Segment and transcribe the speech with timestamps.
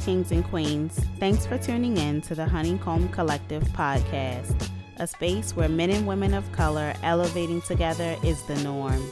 [0.00, 0.98] kings and queens.
[1.18, 6.34] Thanks for tuning in to the Honeycomb Collective podcast, a space where men and women
[6.34, 9.02] of color elevating together is the norm.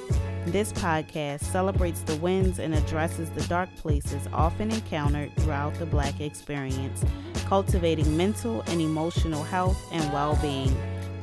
[0.46, 6.20] This podcast celebrates the wins and addresses the dark places often encountered throughout the Black
[6.20, 7.04] experience,
[7.46, 10.74] cultivating mental and emotional health and well being.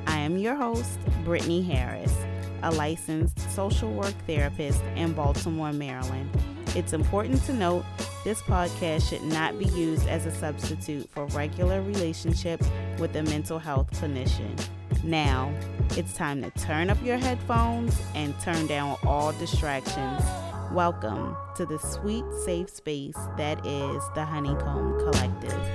[0.05, 2.15] I am your host, Brittany Harris,
[2.61, 6.29] a licensed social work therapist in Baltimore, Maryland.
[6.75, 7.85] It's important to note
[8.25, 12.59] this podcast should not be used as a substitute for regular relationship
[12.97, 14.59] with a mental health clinician.
[15.03, 15.53] Now,
[15.91, 20.23] it's time to turn up your headphones and turn down all distractions.
[20.71, 25.74] Welcome to the sweet, safe space that is the Honeycomb Collective.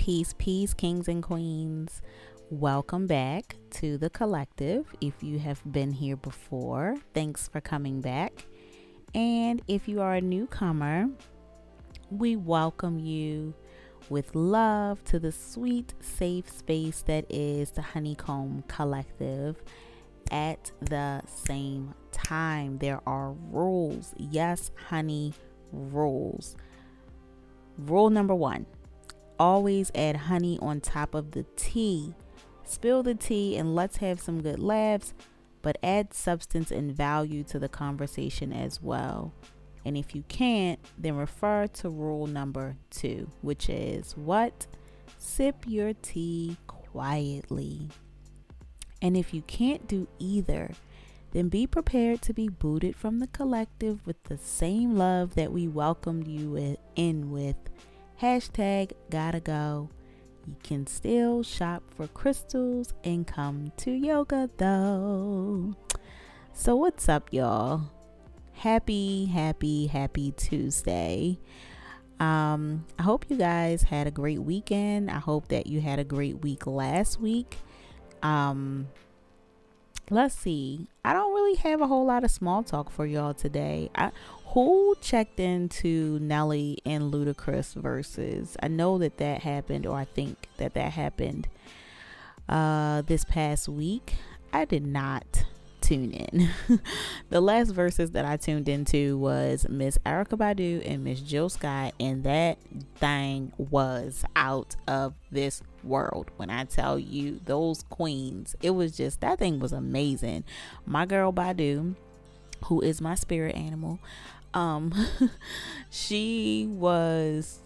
[0.00, 2.00] Peace, peace, kings and queens.
[2.48, 4.86] Welcome back to the collective.
[5.02, 8.46] If you have been here before, thanks for coming back.
[9.14, 11.10] And if you are a newcomer,
[12.10, 13.52] we welcome you
[14.08, 19.62] with love to the sweet, safe space that is the Honeycomb Collective.
[20.30, 24.14] At the same time, there are rules.
[24.16, 25.34] Yes, honey,
[25.72, 26.56] rules.
[27.76, 28.64] Rule number one
[29.40, 32.14] always add honey on top of the tea.
[32.62, 35.14] Spill the tea and let's have some good laughs,
[35.62, 39.32] but add substance and value to the conversation as well.
[39.84, 44.66] And if you can't, then refer to rule number two, which is what?
[45.16, 47.88] Sip your tea quietly.
[49.00, 50.70] And if you can't do either,
[51.32, 55.66] then be prepared to be booted from the collective with the same love that we
[55.66, 57.56] welcomed you in with
[58.20, 59.88] Hashtag gotta go.
[60.46, 65.74] You can still shop for crystals and come to yoga though.
[66.52, 67.90] So, what's up, y'all?
[68.52, 71.38] Happy, happy, happy Tuesday.
[72.18, 75.10] Um, I hope you guys had a great weekend.
[75.10, 77.56] I hope that you had a great week last week.
[78.22, 78.88] Um,
[80.10, 80.88] let's see.
[81.02, 83.88] I don't really have a whole lot of small talk for y'all today.
[83.94, 84.10] I
[84.52, 88.56] who checked into Nelly and Ludacris Verzuz?
[88.60, 91.48] I know that that happened, or I think that that happened
[92.48, 94.14] uh, this past week.
[94.52, 95.44] I did not
[95.80, 96.50] tune in.
[97.30, 101.94] the last Verzuz that I tuned into was Miss Erykah Badu and Miss Jill Scott,
[102.00, 102.58] and that
[102.96, 106.30] thing was out of this world.
[106.36, 110.42] When I tell you those queens, it was just that thing was amazing.
[110.86, 111.94] My girl Badu,
[112.64, 114.00] who is my spirit animal,
[114.54, 114.92] um,
[115.90, 117.60] she was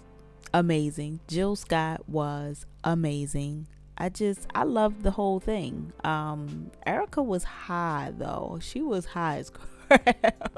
[0.53, 1.21] amazing.
[1.27, 3.67] Jill Scott was amazing.
[3.97, 5.93] I just I loved the whole thing.
[6.03, 8.59] Um, Erykah was high though.
[8.61, 9.50] She was high as
[9.89, 10.53] crap.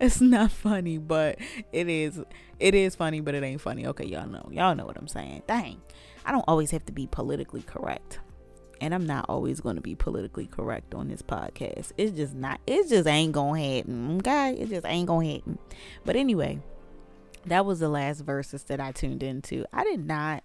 [0.00, 1.38] it's not funny, but
[1.72, 2.20] it is.
[2.58, 3.86] It is funny, but it ain't funny.
[3.86, 4.48] Okay, y'all know.
[4.50, 5.42] Y'all know what I'm saying.
[5.46, 5.80] Dang,
[6.24, 8.18] I don't always have to be politically correct
[8.80, 11.92] and I'm not always going to be politically correct on this podcast.
[11.96, 12.60] It's just not.
[12.66, 14.18] It just ain't gonna happen.
[14.18, 15.58] Okay, it just ain't gonna happen.
[16.04, 16.60] But anyway,
[17.46, 19.64] that was the last Verzuz that I tuned into.
[19.72, 20.42] I did not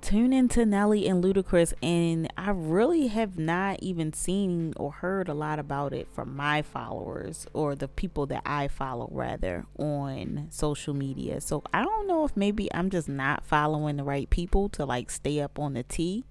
[0.00, 5.34] tune into Nelly and Ludacris, and I really have not even seen or heard a
[5.34, 10.94] lot about it from my followers or the people that I follow, rather, on social
[10.94, 11.40] media.
[11.40, 15.10] So I don't know if maybe I'm just not following the right people to like
[15.10, 16.24] stay up on the tea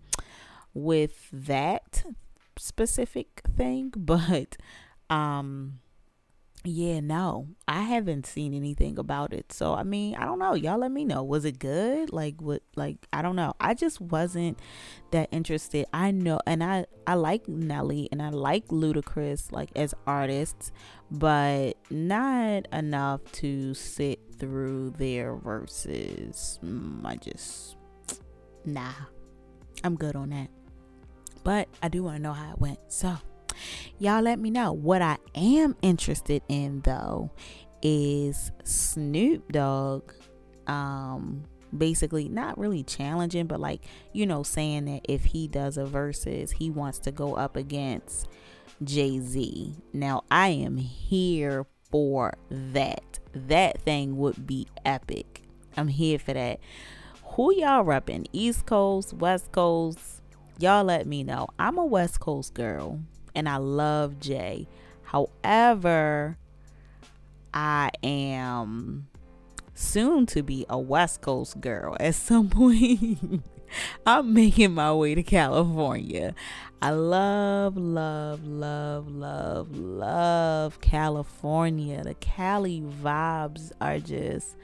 [0.73, 2.03] with that
[2.57, 4.57] specific thing, but
[5.09, 5.79] um
[6.65, 7.47] yeah, no.
[7.69, 9.53] I haven't seen anything about it.
[9.53, 10.55] So I mean, I don't know.
[10.55, 11.23] Y'all let me know.
[11.23, 12.11] Was it good?
[12.11, 13.53] Like what like I don't know.
[13.61, 14.59] I just wasn't
[15.11, 15.85] that interested.
[15.93, 20.73] I know and I I like Nelly and I like Ludacris like as artists,
[21.09, 26.59] but not enough to sit through their Verzuz.
[26.59, 27.77] Mm, I just
[28.65, 28.91] nah.
[29.81, 30.49] I'm good on that.
[31.49, 32.77] But I do want to know how it went.
[32.89, 33.17] So,
[33.97, 34.71] y'all let me know.
[34.71, 37.31] What I am interested in though
[37.81, 40.11] is Snoop Dogg
[40.67, 45.85] um basically not really challenging but like you know saying that if he does a
[45.85, 48.27] Verzuz he wants to go up against
[48.83, 49.73] Jay-Z.
[49.91, 53.17] Now I am here for that.
[53.33, 55.41] That thing would be epic.
[55.75, 56.59] I'm here for that
[57.23, 58.27] who y'all repping?
[58.33, 60.18] East Coast, West Coast?
[60.59, 61.47] Y'all let me know.
[61.57, 62.99] I'm a West Coast girl
[63.33, 64.67] and I love Jay.
[65.03, 66.37] However,
[67.53, 69.07] I am
[69.73, 73.41] soon to be a West Coast girl at some point.
[74.05, 76.35] I'm making my way to California.
[76.81, 82.03] I love, love, love, love, love California.
[82.03, 84.57] The Cali vibes are just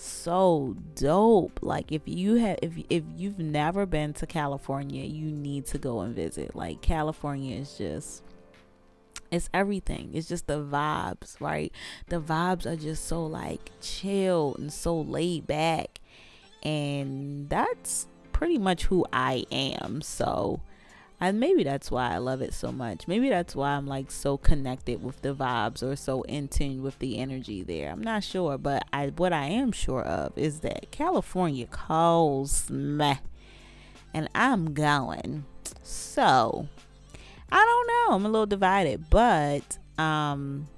[0.00, 1.58] so dope.
[1.62, 6.00] Like if you have if if you've never been to California, you need to go
[6.00, 6.54] and visit.
[6.54, 8.22] Like California is just
[9.30, 10.10] it's everything.
[10.14, 11.72] It's just the vibes, right?
[12.08, 16.00] The vibes are just so like chill and so laid back.
[16.62, 20.00] And that's pretty much who I am.
[20.00, 20.60] So
[21.20, 23.08] and maybe that's why I love it so much.
[23.08, 26.98] Maybe that's why I'm like so connected with the vibes or so in tune with
[27.00, 27.90] the energy there.
[27.90, 33.18] I'm not sure, but I what I am sure of is that California calls me
[34.14, 35.44] and I'm going.
[35.82, 36.68] So
[37.50, 38.16] I don't know.
[38.16, 40.68] I'm a little divided, but um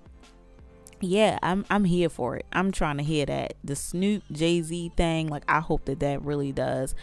[1.02, 2.46] yeah, I'm I'm here for it.
[2.50, 5.28] I'm trying to hear that the Snoop Jay Z thing.
[5.28, 6.94] Like I hope that that really does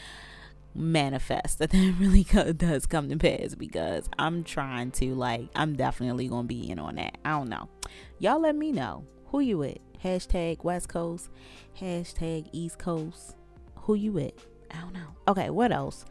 [0.77, 6.27] manifest that that really does come to pass because I'm trying to like I'm definitely
[6.27, 7.17] gonna be in on that.
[7.25, 7.69] I don't know.
[8.19, 9.77] Y'all let me know who you with.
[10.03, 11.29] Hashtag West Coast.
[11.79, 13.35] Hashtag East Coast.
[13.81, 14.47] Who you with?
[14.71, 15.15] I don't know.
[15.27, 16.05] Okay, what else?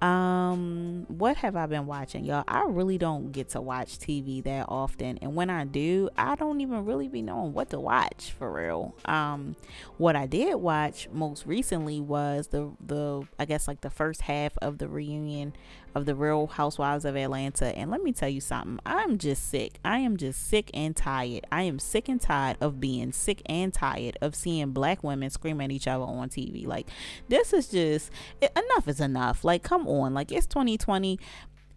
[0.00, 2.44] Um, what have I been watching, y'all?
[2.46, 6.60] I really don't get to watch TV that often, and when I do, I don't
[6.60, 8.94] even really be knowing what to watch for real.
[9.06, 9.56] Um,
[9.96, 14.56] what I did watch most recently was the the I guess like the first half
[14.62, 15.54] of the reunion
[15.98, 18.78] of the Real Housewives of Atlanta, and let me tell you something.
[18.86, 19.78] I'm just sick.
[19.84, 21.46] I am just sick and tired.
[21.52, 25.60] I am sick and tired of being sick and tired of seeing black women scream
[25.60, 26.66] at each other on TV.
[26.66, 26.88] Like
[27.28, 28.10] this is just
[28.40, 29.44] enough is enough.
[29.44, 30.14] Like come on.
[30.14, 31.18] Like it's 2020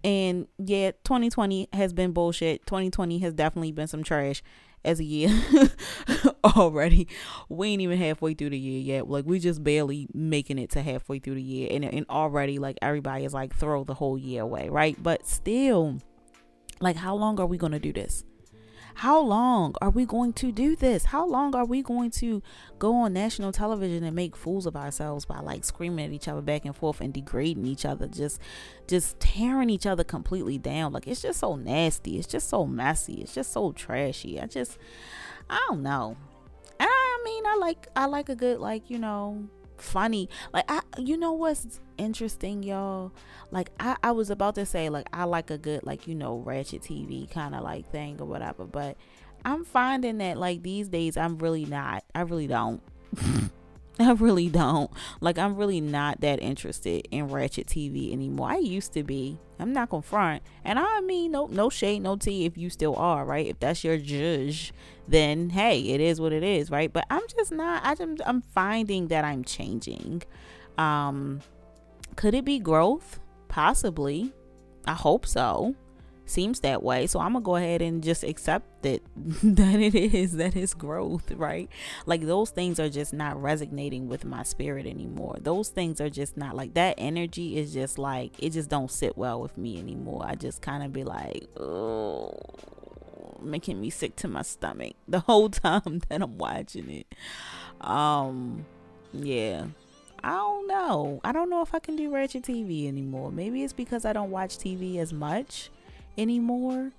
[0.03, 2.65] and yeah, 2020 has been bullshit.
[2.68, 4.41] 2020 has definitely been some trash
[4.83, 5.30] as a year
[6.44, 7.07] already.
[7.50, 9.10] We ain't even halfway through the year yet.
[9.10, 12.78] Like we just barely making it to halfway through the year and and already like
[12.81, 15.01] everybody is like throw the whole year away, right?
[15.01, 16.00] But still
[16.80, 18.24] like how long are we going to do this?
[18.95, 21.05] How long are we going to do this?
[21.05, 22.41] How long are we going to
[22.79, 26.41] go on national television and make fools of ourselves by like screaming at each other
[26.41, 28.39] back and forth and degrading each other, just
[28.88, 30.93] just tearing each other completely down?
[30.93, 32.17] Like it's just so nasty.
[32.17, 33.21] It's just so messy.
[33.21, 34.39] It's just so trashy.
[34.39, 34.77] I just
[35.49, 36.17] I don't know.
[36.79, 39.47] And I mean, I like I like a good like, you know,
[39.81, 40.30] funny.
[40.54, 43.12] Like I you know what's interesting, y'all?
[43.51, 46.38] Like I, I was about to say like I like a good like, you know,
[46.38, 48.98] ratchet TV kind of like thing or whatever, but
[49.44, 52.04] I'm finding that like these days I'm really not.
[52.13, 52.81] I really don't.
[53.99, 54.89] I really don't.
[55.19, 58.49] Like I'm really not that interested in ratchet TV anymore.
[58.49, 59.38] I used to be.
[59.59, 60.43] I'm not gonna front.
[60.63, 63.47] And I mean no no shade, no tea if you still are, right?
[63.47, 64.73] If that's your judge,
[65.07, 66.91] then hey, it is what it is, right?
[66.91, 70.23] But I'm just not I just, I'm finding that I'm changing.
[70.77, 71.41] Um
[72.15, 73.19] could it be growth?
[73.49, 74.33] Possibly.
[74.85, 75.75] I hope so
[76.31, 77.07] seems that way.
[77.07, 81.31] So I'm gonna go ahead and just accept it that it is that is growth,
[81.31, 81.69] right?
[82.06, 85.38] Like those things are just not resonating with my spirit anymore.
[85.40, 89.18] Those things are just not like that energy is just like it just don't sit
[89.18, 90.23] well with me anymore.
[90.26, 92.40] I just kind of be like, oh,
[93.42, 97.16] making me sick to my stomach the whole time that I'm watching it.
[97.81, 98.66] Um,
[99.14, 99.66] yeah.
[100.23, 101.19] I don't know.
[101.23, 103.31] I don't know if I can do ratchet TV anymore.
[103.31, 105.71] Maybe it's because I don't watch TV as much
[106.18, 106.91] anymore.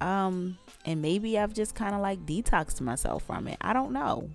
[0.00, 3.56] Um, and maybe I've just kind of like detoxed myself from it.
[3.60, 4.30] I don't know.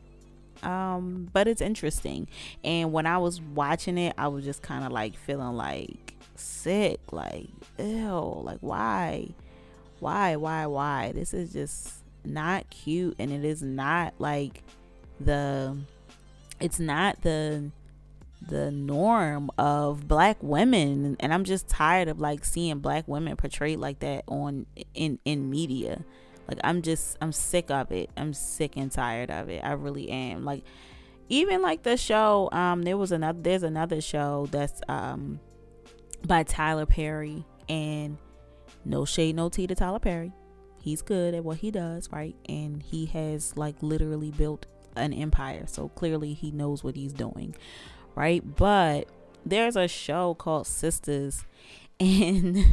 [0.62, 2.28] Um, but it's interesting.
[2.64, 7.00] And when I was watching it, I was just kind of like feeling like sick,
[7.12, 7.48] like,
[7.78, 9.30] ew, like why?
[10.00, 11.12] Why, why, why?
[11.14, 14.64] This is just not cute and it is not like
[15.20, 15.78] the
[16.60, 17.70] it's not the
[18.48, 21.16] the norm of black women.
[21.20, 25.50] And i'm just tired of like seeing black women portrayed like that on in in
[25.50, 26.04] media.
[26.48, 28.10] Like i'm just i'm sick of it.
[28.18, 29.64] I'm sick and tired of it.
[29.64, 30.46] I really am.
[30.46, 30.64] Like
[31.30, 35.40] even like the show um there was another there's another show that's um
[36.26, 38.18] by tyler perry and
[38.86, 40.32] no shade no tea to tyler perry.
[40.82, 42.36] He's good at what he does right?
[42.50, 45.64] And he has like literally built an empire.
[45.66, 47.56] So clearly he knows what he's doing
[48.16, 48.56] right?
[48.56, 49.08] But
[49.46, 51.46] there's a show called Sisters
[52.00, 52.66] and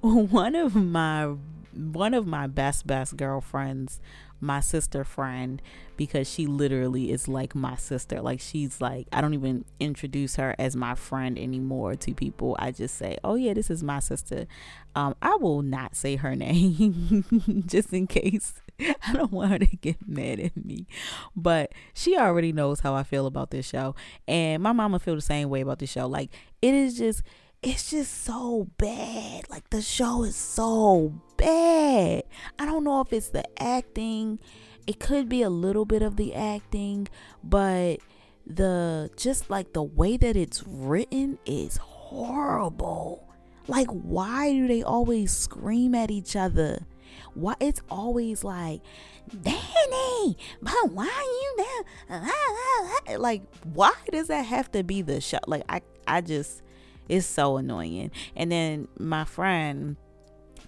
[0.00, 1.34] one of my
[1.74, 4.00] one of my best best girlfriends
[4.40, 5.62] my sister friend
[5.96, 8.20] because she literally is like my sister.
[8.20, 12.56] Like she's like I don't even introduce her as my friend anymore to people.
[12.58, 14.46] I just say, "Oh yeah, this is my sister."
[14.94, 17.24] Um, I will not say her name
[17.66, 18.54] just in case.
[19.06, 20.86] I don't want her to get mad at me.
[21.34, 23.94] But she already knows how I feel about this show.
[24.28, 26.06] And my mama feel the same way about this show.
[26.06, 26.30] Like
[26.62, 27.22] it is just
[27.62, 29.48] it's just so bad.
[29.50, 32.24] Like the show is so bad.
[32.58, 34.38] I don't know if it's the acting.
[34.86, 37.08] It could be a little bit of the acting,
[37.42, 37.98] but
[38.46, 43.28] the just like the way that it's written is horrible.
[43.66, 46.86] Like why do they always scream at each other?
[47.36, 48.80] Why it's always like
[49.42, 51.64] Danny, but why you
[52.08, 53.18] there?
[53.18, 55.38] Like why does that have to be the show?
[55.46, 56.62] Like I I just
[57.08, 58.10] it's so annoying.
[58.34, 59.96] And then my friend,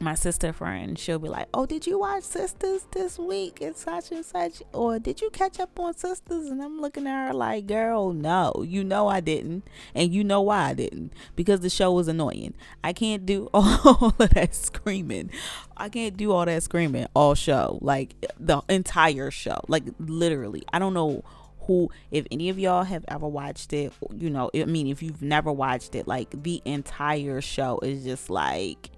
[0.00, 3.58] my sister friend, she'll be like, Oh, did you watch Sisters this week?
[3.60, 4.62] It's such and such.
[4.72, 6.46] Or did you catch up on Sisters?
[6.46, 9.68] And I'm looking at her like, Girl, no, you know I didn't.
[9.94, 11.12] And you know why I didn't.
[11.36, 12.54] Because the show was annoying.
[12.82, 15.30] I can't do all of that screaming.
[15.76, 17.78] I can't do all that screaming all show.
[17.80, 19.60] Like the entire show.
[19.68, 20.62] Like literally.
[20.72, 21.24] I don't know
[21.68, 25.20] who if any of y'all have ever watched it you know i mean if you've
[25.20, 28.90] never watched it like the entire show is just like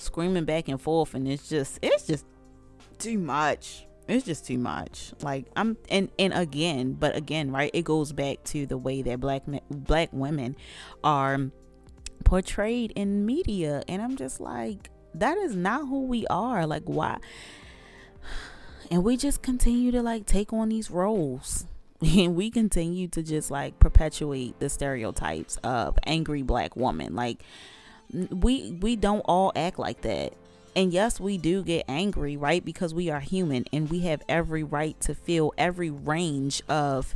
[0.00, 2.26] screaming back and forth and it's just it's just
[2.98, 3.86] too much.
[4.08, 5.12] It's just too much.
[5.22, 9.20] Like i'm and and again but again right it goes back to the way that
[9.20, 10.56] black black women
[11.04, 11.50] are
[12.24, 16.66] portrayed in media and i'm just like that is not who we are.
[16.66, 17.18] Like why?
[18.90, 21.66] And we just continue to like take on these roles.
[22.02, 27.44] And we continue to just like perpetuate the stereotypes of angry black woman like
[28.12, 30.32] we we don't all act like that
[30.74, 34.62] and yes we do get angry right because we are human and we have every
[34.62, 37.14] right to feel every range of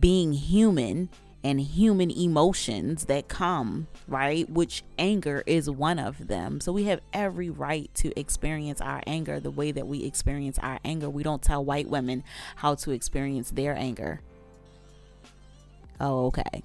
[0.00, 1.08] being human
[1.44, 4.48] and human emotions that come, right?
[4.48, 6.60] Which anger is one of them.
[6.60, 10.78] So we have every right to experience our anger the way that we experience our
[10.84, 11.10] anger.
[11.10, 12.22] We don't tell white women
[12.56, 14.20] how to experience their anger.
[16.00, 16.62] Oh, okay.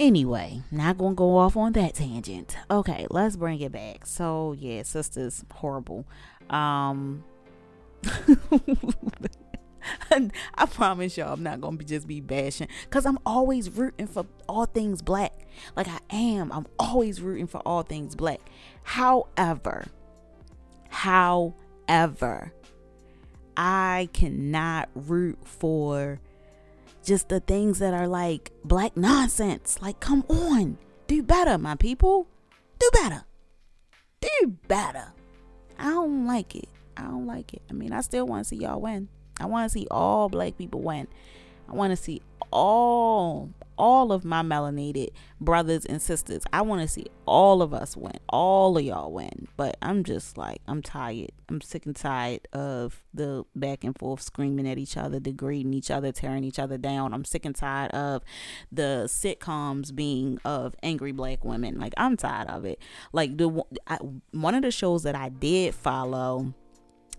[0.00, 2.56] Anyway, not gonna go off on that tangent.
[2.70, 4.06] Okay, let's bring it back.
[4.06, 6.06] So yeah, sisters, horrible.
[6.48, 7.22] Um
[10.10, 14.24] I promise y'all, I'm not gonna be just be bashing because I'm always rooting for
[14.48, 15.46] all things black.
[15.76, 18.40] Like I am, I'm always rooting for all things black.
[18.82, 19.84] However,
[20.88, 22.54] however,
[23.54, 26.20] I cannot root for
[27.10, 29.82] just the things that are like black nonsense.
[29.82, 32.28] Like, come on, do better, my people.
[32.78, 33.24] Do better.
[34.20, 35.08] Do better.
[35.76, 36.68] I don't like it.
[36.96, 37.62] I don't like it.
[37.68, 39.08] I mean, I still want to see y'all win.
[39.40, 41.08] I want to see all black people win.
[41.68, 43.50] I want to see all
[43.80, 45.08] all of my melanated
[45.40, 46.42] brothers and sisters.
[46.52, 48.18] I want to see all of us win.
[48.28, 49.48] All of y'all win.
[49.56, 51.32] But I'm just like I'm tired.
[51.48, 55.90] I'm sick and tired of the back and forth screaming at each other, degrading each
[55.90, 57.14] other, tearing each other down.
[57.14, 58.22] I'm sick and tired of
[58.70, 61.80] the sitcoms being of angry black women.
[61.80, 62.78] Like I'm tired of it.
[63.14, 63.96] Like the I,
[64.32, 66.52] one of the shows that I did follow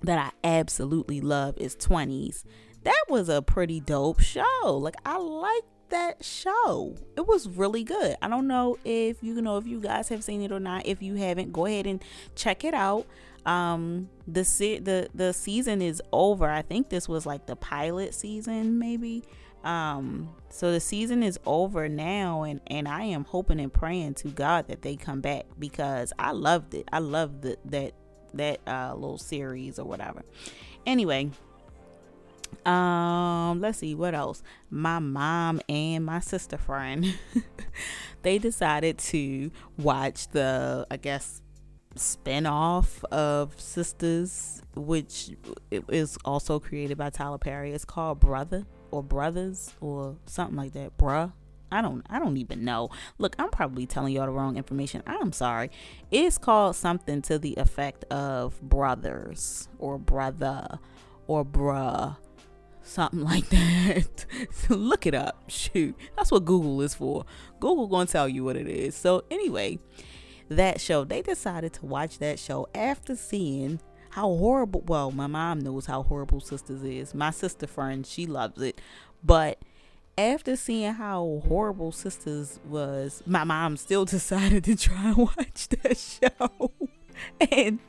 [0.04, 2.44] that I absolutely love is 20s.
[2.84, 4.78] That was a pretty dope show.
[4.80, 6.96] Like I like that show.
[7.16, 8.18] It was really good.
[8.22, 10.86] I don't know if you know if you guys have seen it or not.
[10.86, 12.04] If you haven't, go ahead and
[12.36, 13.06] check it out.
[13.46, 16.50] Um the se- the the season is over.
[16.50, 19.24] I think this was like the pilot season maybe.
[19.64, 24.30] Um so the season is over now and and I am hoping and praying to
[24.30, 26.88] God that they come back because I loved it.
[26.92, 27.94] I loved the, that
[28.34, 30.24] that uh, little series or whatever.
[30.86, 31.32] Anyway,
[32.66, 34.44] um, let's see what else.
[34.70, 37.18] My mom and my sister friend,
[38.22, 41.42] they decided to watch the, I guess,
[41.96, 45.32] spin-off of Sisters, which
[45.72, 47.72] is also created by Tyler Perry.
[47.72, 50.98] It's called Brother or Brothers or something like that.
[50.98, 51.34] Bruh.
[51.74, 52.90] I don't I don't even know.
[53.18, 55.04] Look, I'm probably telling y'all the wrong information.
[55.08, 55.72] I'm sorry.
[56.12, 60.80] It's called something to the effect of brothers or brother
[61.28, 62.18] or bruh.
[62.84, 64.26] Something like that.
[64.70, 65.44] Look it up.
[65.48, 65.96] Shoot.
[66.18, 67.26] That's what Google is for.
[67.60, 68.96] Google gonna tell you what it is.
[68.96, 69.80] So anyway,
[70.50, 73.80] that show, they decided to watch that show after seeing
[74.12, 77.14] how horrible well, my mom knows how horrible sisters is.
[77.14, 78.82] My sister friend, she loves it.
[79.24, 79.60] But
[80.18, 85.98] after seeing how horrible Sisters was, my mom still decided to try and watch that
[85.98, 86.72] show.
[87.52, 87.80] and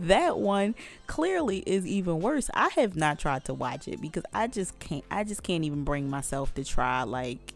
[0.00, 0.74] that one
[1.06, 2.50] clearly is even worse.
[2.54, 5.84] I have not tried to watch it because I just can't I just can't even
[5.84, 7.54] bring myself to try like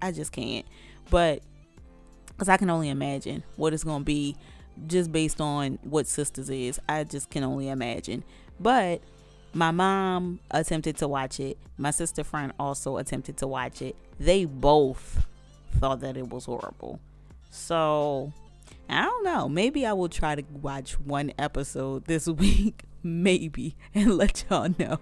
[0.00, 0.66] I just can't.
[1.10, 1.42] But
[2.36, 4.36] cuz I can only imagine what it's going to be
[4.86, 6.80] just based on what Sisters is.
[6.88, 8.24] I just can only imagine.
[8.58, 9.02] But
[9.52, 11.58] my mom attempted to watch it.
[11.76, 13.96] My sister friend also attempted to watch it.
[14.18, 15.26] They both
[15.78, 17.00] thought that it was horrible.
[17.50, 18.32] So
[18.90, 19.48] I don't know.
[19.48, 24.98] Maybe I will try to watch one episode this week, maybe, and let y'all know,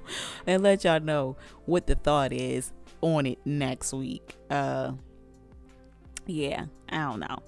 [0.47, 4.37] and let y'all know what the thought is on it next week.
[4.51, 4.93] Uh,
[6.27, 7.39] yeah, I don't know.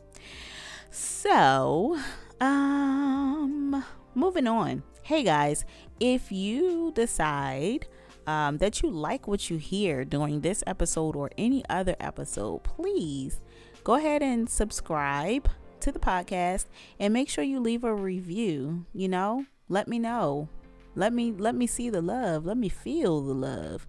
[0.91, 1.99] So,
[2.41, 4.83] um, moving on.
[5.03, 5.65] Hey guys,
[5.99, 7.87] if you decide
[8.27, 13.41] um, that you like what you hear during this episode or any other episode, please
[13.85, 15.49] go ahead and subscribe
[15.83, 16.67] to the podcast
[16.99, 18.87] and make sure you leave a review.
[18.93, 20.49] You know, let me know.
[20.95, 22.47] Let me let me see the love.
[22.47, 23.87] Let me feel the love.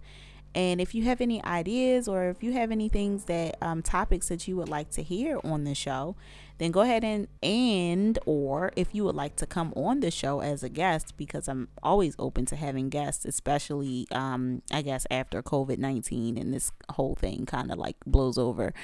[0.54, 4.28] And if you have any ideas or if you have any things that um, topics
[4.28, 6.14] that you would like to hear on the show,
[6.58, 10.40] then go ahead and and or if you would like to come on the show
[10.40, 15.42] as a guest because I'm always open to having guests, especially um, I guess after
[15.42, 18.74] COVID nineteen and this whole thing kind of like blows over.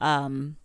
[0.00, 0.56] Um,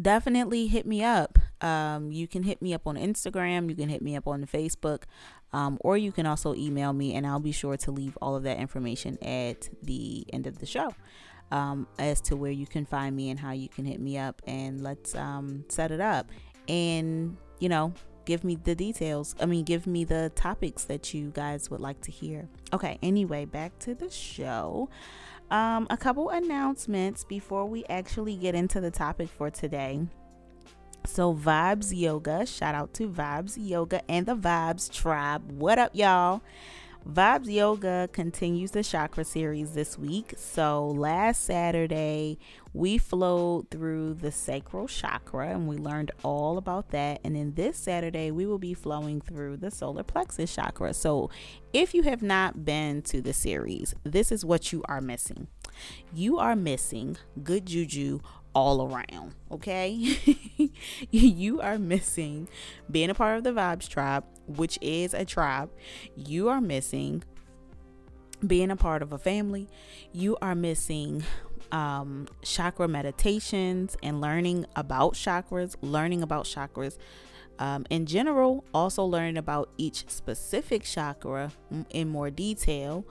[0.00, 1.38] definitely hit me up.
[1.60, 5.04] Um, you can hit me up on Instagram, you can hit me up on Facebook,
[5.52, 8.42] um, or you can also email me, and I'll be sure to leave all of
[8.42, 10.94] that information at the end of the show
[11.52, 14.42] um, as to where you can find me and how you can hit me up,
[14.46, 16.30] and let's um, set it up.
[16.68, 17.92] And you know,
[18.24, 19.36] give me the details.
[19.40, 22.48] I mean, give me the topics that you guys would like to hear.
[22.72, 24.88] Okay, anyway, back to the show.
[25.52, 30.00] Um, a couple announcements before we actually get into the topic for today.
[31.04, 35.52] So, Vibes Yoga, shout out to Vibes Yoga and the Vibes Tribe.
[35.52, 36.40] What up, y'all?
[37.08, 40.34] Vibes Yoga continues the chakra series this week.
[40.36, 42.38] So, last Saturday,
[42.72, 47.20] we flowed through the sacral chakra and we learned all about that.
[47.24, 50.94] And then this Saturday, we will be flowing through the solar plexus chakra.
[50.94, 51.28] So,
[51.72, 55.48] if you have not been to the series, this is what you are missing.
[56.14, 58.20] You are missing good juju
[58.54, 59.90] all around, okay?
[61.10, 62.48] you are missing
[62.90, 65.70] being a part of the Vibes Tribe, which is a tribe.
[66.16, 67.22] You are missing
[68.46, 69.68] being a part of a family.
[70.12, 71.24] You are missing
[71.70, 76.98] um, chakra meditations and learning about chakras, learning about chakras
[77.58, 81.52] um, in general, also learning about each specific chakra
[81.90, 83.04] in more detail.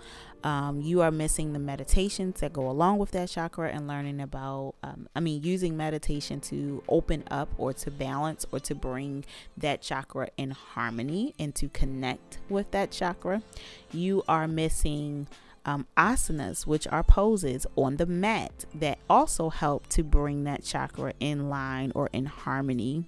[0.44, 4.74] Um, you are missing the meditations that go along with that chakra and learning about,
[4.82, 9.24] um, I mean, using meditation to open up or to balance or to bring
[9.56, 13.44] that chakra in harmony and to connect with that chakra.
[13.92, 15.28] You are missing
[15.64, 21.14] um, asanas, which are poses on the mat that also help to bring that chakra
[21.20, 23.06] in line or in harmony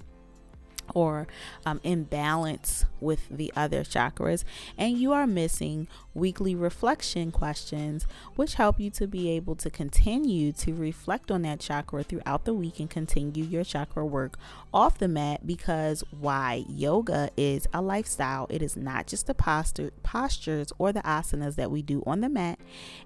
[0.93, 1.27] or
[1.65, 4.43] um, imbalance with the other chakras,
[4.77, 10.51] and you are missing weekly reflection questions, which help you to be able to continue
[10.51, 14.37] to reflect on that chakra throughout the week and continue your chakra work
[14.73, 15.45] off the mat.
[15.45, 16.65] Because why?
[16.69, 21.71] Yoga is a lifestyle, it is not just the posture, postures or the asanas that
[21.71, 22.59] we do on the mat,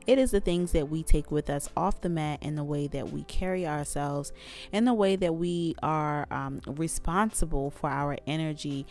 [0.05, 2.87] it is the things that we take with us off the mat and the way
[2.87, 4.33] that we carry ourselves,
[4.73, 8.85] and the way that we are um, responsible for our energy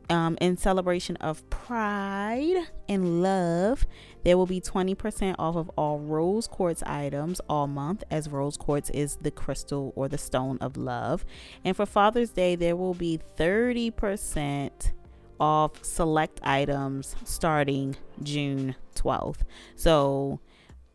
[0.09, 3.85] um, in celebration of pride and love,
[4.23, 8.89] there will be 20% off of all rose quartz items all month, as rose quartz
[8.89, 11.25] is the crystal or the stone of love.
[11.63, 14.91] And for Father's Day, there will be 30%
[15.39, 19.41] off select items starting June 12th.
[19.75, 20.39] So,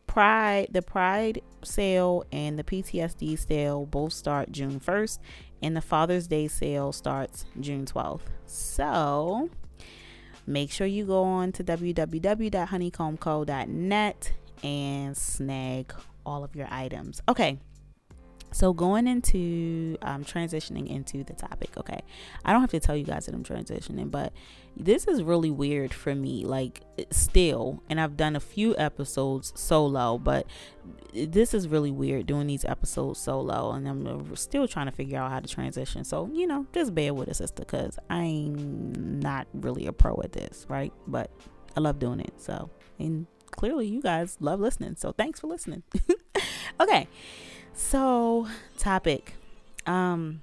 [0.07, 5.19] Pride, the Pride sale and the PTSD sale both start June 1st,
[5.61, 8.21] and the Father's Day sale starts June 12th.
[8.45, 9.49] So
[10.47, 15.93] make sure you go on to www.honeycombco.net and snag
[16.25, 17.21] all of your items.
[17.27, 17.59] Okay,
[18.51, 22.01] so going into um, transitioning into the topic, okay.
[22.43, 24.33] I don't have to tell you guys that I'm transitioning, but
[24.75, 26.45] this is really weird for me.
[26.45, 26.81] Like
[27.11, 30.47] still, and I've done a few episodes solo, but
[31.13, 35.31] this is really weird doing these episodes solo, and I'm still trying to figure out
[35.31, 36.03] how to transition.
[36.03, 40.33] So you know, just bear with us, sister, because I'm not really a pro at
[40.33, 40.93] this, right?
[41.07, 41.31] But
[41.77, 42.33] I love doing it.
[42.37, 44.95] So and clearly, you guys love listening.
[44.95, 45.83] So thanks for listening.
[46.79, 47.07] okay.
[47.73, 49.33] So, topic.
[49.85, 50.41] Um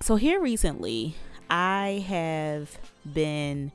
[0.00, 1.14] so here recently,
[1.48, 2.78] I have
[3.12, 3.72] been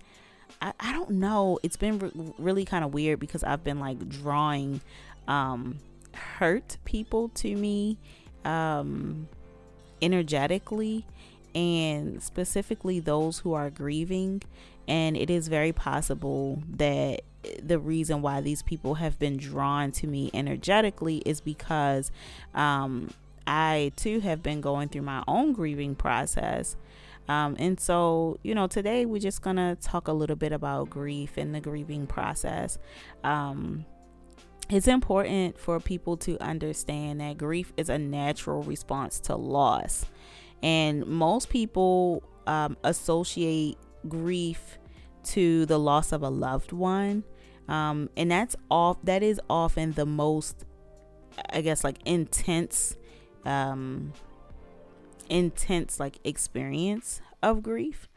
[0.61, 4.07] I, I don't know, it's been re- really kind of weird because I've been like
[4.09, 4.81] drawing
[5.27, 5.77] um
[6.13, 7.97] hurt people to me
[8.45, 9.27] um
[10.01, 11.05] energetically
[11.53, 14.41] and specifically those who are grieving
[14.87, 17.21] and it is very possible that
[17.61, 22.11] the reason why these people have been drawn to me energetically is because
[22.53, 23.09] um,
[23.45, 26.75] I too have been going through my own grieving process.
[27.29, 30.89] Um, and so, you know, today we're just going to talk a little bit about
[30.89, 32.77] grief and the grieving process.
[33.23, 33.85] Um,
[34.69, 40.05] it's important for people to understand that grief is a natural response to loss.
[40.61, 44.77] And most people um, associate grief
[45.23, 47.23] to the loss of a loved one
[47.67, 50.65] um, and that's off that is often the most
[51.51, 52.95] i guess like intense
[53.45, 54.13] um
[55.29, 58.07] intense like experience of grief.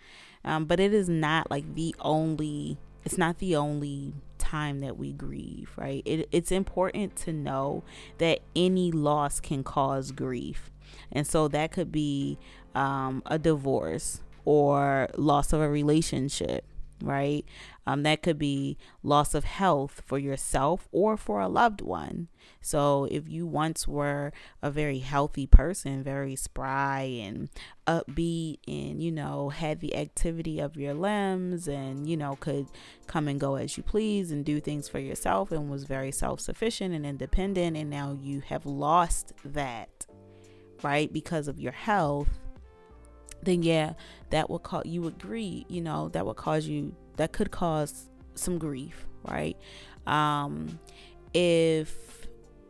[0.44, 5.12] Um, but it is not like the only it's not the only time that we
[5.12, 6.02] grieve right?
[6.04, 7.84] It, it's important to know
[8.18, 10.70] that any loss can cause grief.
[11.12, 12.38] And so that could be
[12.74, 16.64] um, a divorce or loss of a relationship
[17.02, 17.44] right?
[17.86, 22.28] Um, that could be loss of health for yourself or for a loved one.
[22.60, 27.48] So, if you once were a very healthy person, very spry and
[27.86, 32.66] upbeat, and you know, had the activity of your limbs and you know, could
[33.06, 36.40] come and go as you please and do things for yourself and was very self
[36.40, 40.06] sufficient and independent, and now you have lost that,
[40.82, 42.28] right, because of your health
[43.42, 43.94] then yeah,
[44.30, 48.08] that would cause you would grieve, you know, that would cause you that could cause
[48.34, 49.56] some grief, right?
[50.06, 50.78] Um
[51.34, 52.26] if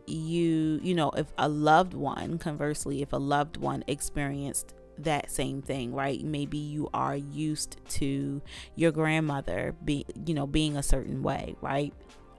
[0.06, 5.62] you, you know, if a loved one, conversely, if a loved one experienced that same
[5.62, 6.22] thing, right?
[6.22, 8.42] Maybe you are used to
[8.74, 11.94] your grandmother be, you know, being a certain way, right?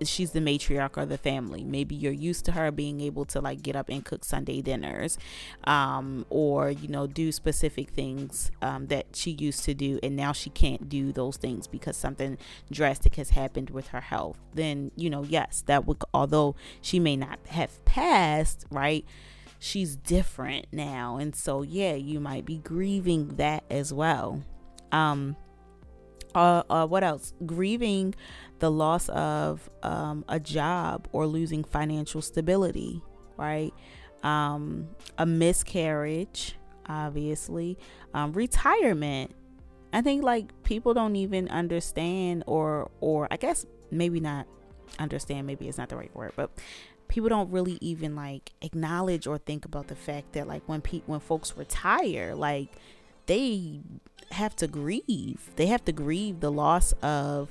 [0.08, 1.64] She's the matriarch of the family.
[1.64, 5.18] Maybe you're used to her being able to like get up and cook Sunday dinners,
[5.66, 10.32] um, or you know do specific things um, that she used to do, and now
[10.32, 12.38] she can't do those things because something
[12.72, 14.38] drastic has happened with her health.
[14.54, 19.06] Then you know, yes, that would although she may not have passed, right?
[19.60, 24.42] She's different now, and so yeah, you might be grieving that as well.
[24.92, 25.36] Um,
[26.36, 27.34] uh, uh, what else?
[27.46, 28.16] Grieving
[28.60, 33.02] the loss of um, a job or losing financial stability,
[33.38, 33.74] right?
[34.24, 37.78] Um, a miscarriage, obviously,
[38.14, 39.32] um, retirement.
[39.94, 44.48] I think like people don't even understand, or or I guess maybe not
[45.00, 45.48] understand.
[45.48, 46.52] Maybe it's not the right word, but
[47.08, 51.02] people don't really even like acknowledge or think about the fact that like when pe-
[51.08, 52.70] when folks retire, like
[53.32, 53.80] they
[54.32, 55.52] have to grieve.
[55.56, 57.48] They have to grieve the loss of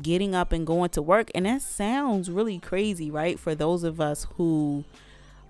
[0.00, 1.28] getting up and going to work.
[1.34, 3.36] And that sounds really crazy, right?
[3.36, 4.84] For those of us who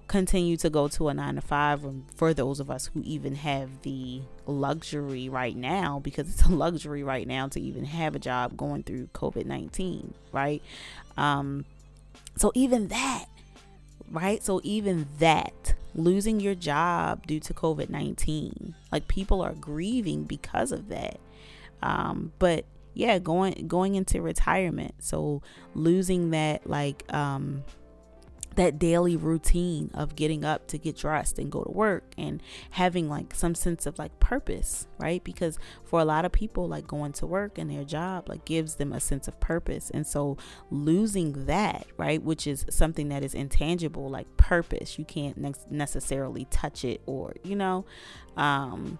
[0.08, 3.34] continue to go to a nine to five, or for those of us who even
[3.34, 8.18] have the luxury right now, because it's a luxury right now to even have a
[8.18, 10.62] job going through COVID 19, right?
[11.18, 11.66] Um,
[12.38, 13.26] so even that,
[14.12, 14.42] right?
[14.44, 20.70] So even that, losing your job due to COVID 19, like people are grieving because
[20.70, 21.18] of that.
[21.82, 25.42] Um, but yeah going going into retirement so
[25.74, 27.64] losing that like um
[28.56, 33.08] that daily routine of getting up to get dressed and go to work and having
[33.08, 35.22] like some sense of like purpose, right?
[35.24, 38.76] Because for a lot of people, like going to work and their job like gives
[38.76, 39.90] them a sense of purpose.
[39.90, 40.36] And so
[40.70, 46.46] losing that, right, which is something that is intangible, like purpose, you can't ne- necessarily
[46.50, 47.84] touch it or, you know,
[48.36, 48.98] um,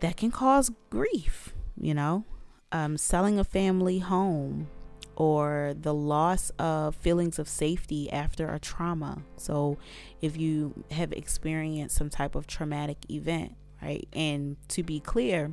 [0.00, 2.24] that can cause grief, you know,
[2.72, 4.68] um, selling a family home
[5.16, 9.22] or the loss of feelings of safety after a trauma.
[9.36, 9.78] So,
[10.20, 14.06] if you have experienced some type of traumatic event, right?
[14.12, 15.52] And to be clear,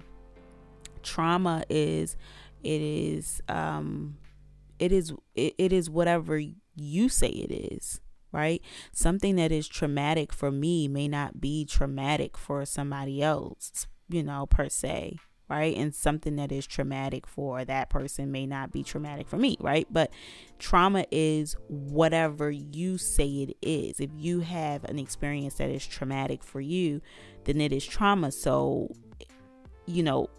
[1.04, 2.16] trauma is
[2.64, 4.18] it is um
[4.80, 6.42] it is it, it is whatever
[6.76, 12.38] you say it is right something that is traumatic for me may not be traumatic
[12.38, 15.18] for somebody else you know per se
[15.50, 15.76] right?
[15.76, 19.88] And something that is traumatic for that person may not be traumatic for me, right?
[19.92, 20.12] But
[20.60, 24.00] trauma is whatever you say it is.
[24.00, 27.02] If you have an experience that is traumatic for you,
[27.44, 28.32] then it is trauma.
[28.32, 28.94] So,
[29.86, 30.30] you know,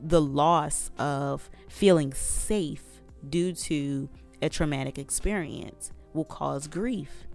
[0.00, 2.84] the loss of feeling safe
[3.28, 4.08] due to
[4.42, 7.26] a traumatic experience will cause grief.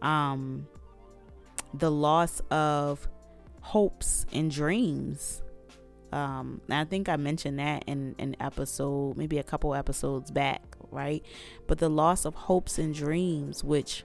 [0.00, 0.66] Um,
[1.74, 3.06] the loss of
[3.60, 5.42] hopes and dreams
[6.12, 11.24] um, I think I mentioned that in an episode, maybe a couple episodes back, right?
[11.66, 14.04] But the loss of hopes and dreams, which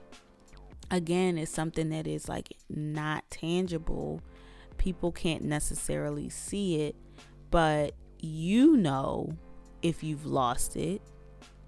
[0.90, 4.20] again is something that is like not tangible.
[4.78, 6.96] People can't necessarily see it,
[7.50, 9.36] but you know
[9.82, 11.00] if you've lost it,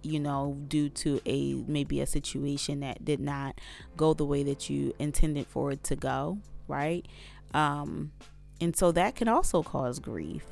[0.03, 3.61] you know, due to a maybe a situation that did not
[3.97, 7.07] go the way that you intended for it to go, right?
[7.55, 8.13] Um,
[8.61, 10.45] and so that can also cause grief.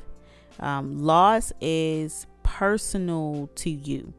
[0.61, 4.15] Um, loss is personal to you,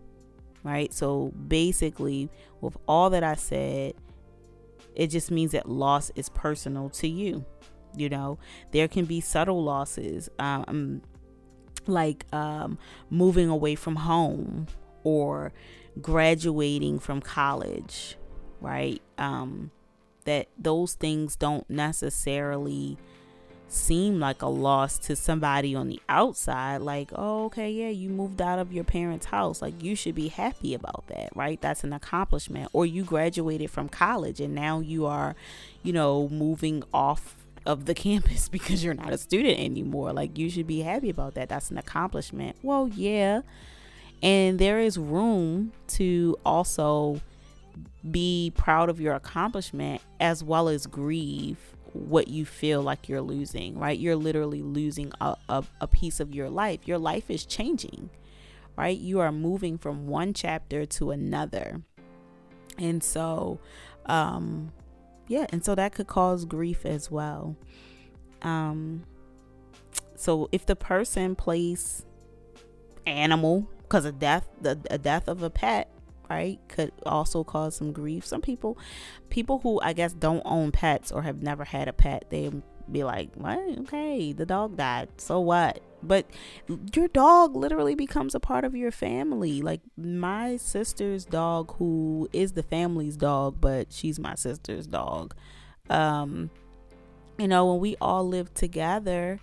[0.64, 0.94] right?
[0.94, 2.30] So basically,
[2.62, 3.94] with all that I said,
[4.96, 7.46] it just means that loss is personal to you.
[7.96, 8.38] You know,
[8.72, 11.02] there can be subtle losses, um,
[11.88, 12.78] like um,
[13.10, 14.68] moving away from home
[15.04, 15.54] or
[16.02, 18.18] graduating from college,
[18.62, 19.02] right?
[19.18, 19.72] Um,
[20.26, 22.98] that those things don't necessarily
[23.70, 28.42] seem like a loss to somebody on the outside like oh okay yeah you moved
[28.42, 29.62] out of your parents house.
[29.62, 31.60] Like you should be happy about that right?
[31.60, 32.70] That's an accomplishment.
[32.74, 35.36] Or you graduated from college and now you are
[35.84, 40.14] you know moving off of the campus because you're not a student anymore.
[40.14, 41.50] Like you should be happy about that.
[41.50, 42.56] That's an accomplishment.
[42.64, 43.42] Well yeah.
[44.24, 47.22] And there is room to also
[48.10, 53.78] be proud of your accomplishment as well as grieve what you feel like you're losing,
[53.78, 53.98] right?
[53.98, 56.82] You're literally losing a, a, a, piece of your life.
[56.86, 58.10] Your life is changing,
[58.78, 58.98] right?
[58.98, 61.82] You are moving from one chapter to another.
[62.78, 63.60] And so,
[64.06, 64.72] um,
[65.28, 67.56] yeah, and so that could cause grief as well.
[68.42, 69.04] Um,
[70.16, 72.06] so if the person plays
[73.06, 75.90] animal because of death, the a death of a pet,
[76.30, 78.26] right could also cause some grief.
[78.26, 78.78] Some people
[79.30, 82.50] people who i guess don't own pets or have never had a pet they
[82.92, 83.60] be like what?
[83.80, 85.10] Okay the dog died.
[85.18, 85.82] So what?
[86.04, 86.26] But
[86.94, 89.62] your dog literally becomes a part of your family.
[89.62, 95.36] Like my sister's dog who is the family's dog but she's my sister's dog.
[95.90, 96.50] Um
[97.38, 99.40] you know when we all live together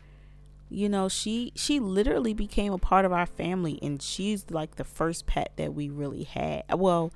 [0.75, 4.85] you know she she literally became a part of our family and she's like the
[4.85, 6.65] first pet that we really had.
[6.75, 7.13] Well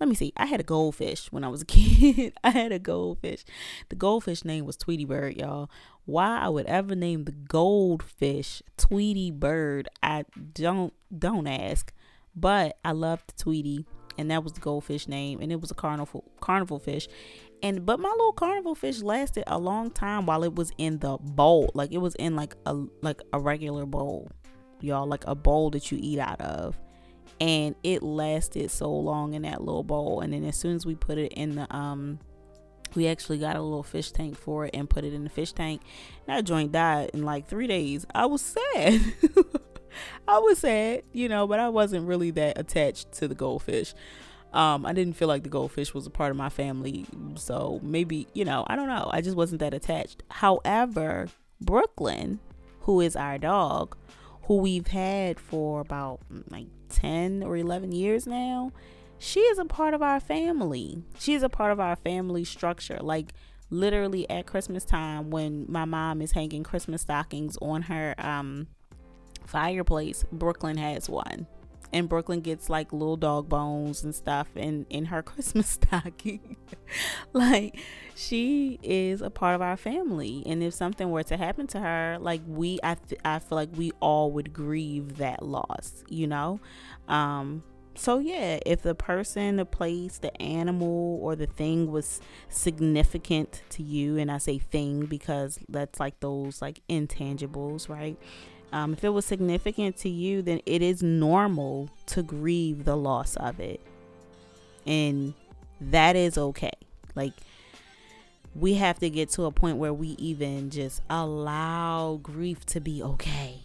[0.00, 0.32] let me see.
[0.36, 2.32] I had a goldfish when i was a kid.
[2.42, 3.44] I had a goldfish.
[3.88, 5.70] The goldfish name was tweety bird y'all.
[6.04, 11.92] Why i would ever name the goldfish tweety bird i don't don't ask.
[12.34, 13.86] But i loved tweety
[14.18, 17.08] and that was the goldfish name and it was a carnival carnival fish
[17.62, 21.16] and but my little carnival fish lasted a long time while it was in the
[21.18, 21.70] bowl.
[21.74, 24.30] Like it was in like a like a regular bowl
[24.80, 25.06] y'all.
[25.06, 26.78] Like a bowl that you eat out of.
[27.40, 30.20] And it lasted so long in that little bowl.
[30.20, 32.18] And then as soon as we put it in the um
[32.94, 35.52] we actually got a little fish tank for it and put it in the fish
[35.52, 35.82] tank.
[36.26, 38.04] And that joint died in like three days.
[38.14, 39.00] I was sad.
[40.28, 43.92] I was sad you know but i wasn't really that attached to the goldfish
[44.52, 47.06] um, I didn't feel like the goldfish was a part of my family.
[47.36, 49.08] So maybe, you know, I don't know.
[49.12, 50.22] I just wasn't that attached.
[50.30, 51.28] However,
[51.60, 52.38] Brooklyn,
[52.80, 53.96] who is our dog,
[54.44, 58.72] who we've had for about mm, like 10 or 11 years now,
[59.18, 61.02] she is a part of our family.
[61.18, 62.98] She is a part of our family structure.
[63.00, 63.32] Like,
[63.70, 68.66] literally at Christmas time, when my mom is hanging Christmas stockings on her um,
[69.46, 71.46] fireplace, Brooklyn has one
[71.92, 76.56] and Brooklyn gets like little dog bones and stuff in in her Christmas stocking.
[77.32, 77.78] like
[78.14, 82.18] she is a part of our family, and if something were to happen to her,
[82.20, 86.04] like we, I, th- I feel like we all would grieve that loss.
[86.08, 86.60] You know,
[87.08, 87.62] um,
[87.94, 93.82] so yeah, if the person, the place, the animal, or the thing was significant to
[93.82, 98.16] you, and I say thing because that's like those like intangibles, right?
[98.72, 103.36] Um, if it was significant to you, then it is normal to grieve the loss
[103.36, 103.80] of it.
[104.86, 105.34] And
[105.80, 106.72] that is okay.
[107.14, 107.34] Like,
[108.54, 113.02] we have to get to a point where we even just allow grief to be
[113.02, 113.60] okay.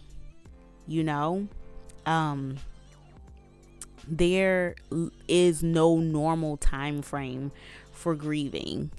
[0.86, 1.48] You know?
[2.06, 2.58] Um,
[4.06, 4.76] there
[5.26, 7.52] is no normal time frame
[7.92, 8.90] for grieving.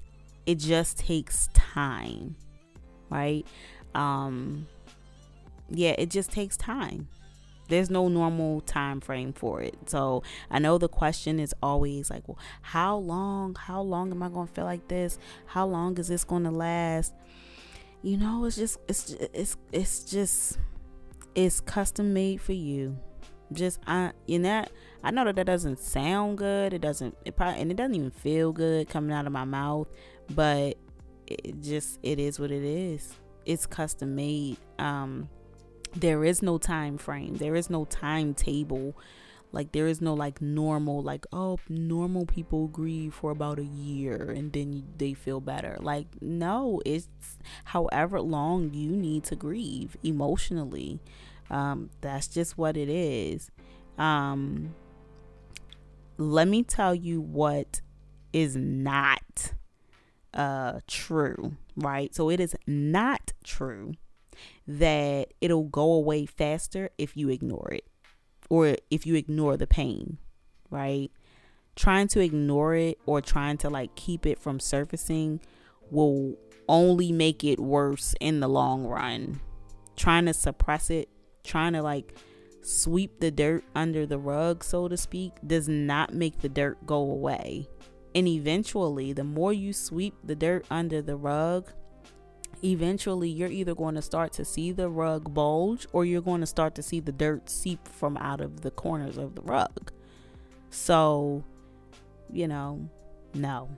[0.46, 2.36] It just takes time,
[3.10, 3.46] right?
[3.96, 4.68] Um,
[5.70, 7.08] yeah, it just takes time.
[7.68, 9.78] There's no normal time frame for it.
[9.86, 13.56] So I know the question is always like, well, how long?
[13.56, 15.20] How long am I going to feel like this?
[15.46, 17.14] How long is this going to last?
[18.02, 20.58] You know, it's just, it's, it's, it's just,
[21.36, 22.98] it's custom made for you.
[23.54, 24.72] Just I, in that,
[25.04, 26.74] I know that that doesn't sound good.
[26.74, 29.90] It doesn't, it probably, and it doesn't even feel good coming out of my mouth.
[30.34, 30.78] But
[31.28, 33.14] it just, it is what it is.
[33.46, 34.58] It's custom made.
[34.80, 35.30] Um,
[35.96, 37.36] there is no time frame.
[37.36, 38.96] There is no timetable.
[39.52, 44.30] Like there is no like normal like oh normal people grieve for about a year
[44.30, 45.78] and then they feel better.
[45.80, 47.08] Like no it's
[47.66, 51.00] however long you need to grieve emotionally.
[51.50, 53.50] Um that's just what it is.
[53.98, 54.76] Um
[56.18, 57.82] let me tell you what
[58.32, 59.54] is not
[60.36, 62.14] uh true right?
[62.14, 63.94] So it is not true
[64.68, 67.86] that it'll go away faster if you ignore it
[68.50, 70.18] or if you ignore the pain,
[70.70, 71.12] right?
[71.76, 75.40] Trying to ignore it or trying to like keep it from surfacing
[75.92, 76.36] will
[76.68, 79.40] only make it worse in the long run.
[79.96, 81.10] Trying to suppress it,
[81.44, 82.16] trying to like
[82.62, 86.98] sweep the dirt under the rug, so to speak, does not make the dirt go
[86.98, 87.68] away.
[88.16, 91.72] And eventually, the more you sweep the dirt under the rug,
[92.64, 96.48] eventually you're either going to start to see the rug bulge or you're going to
[96.48, 99.92] start to see the dirt seep from out of the corners of the rug.
[100.70, 101.44] So,
[102.32, 102.90] you know,
[103.34, 103.70] no,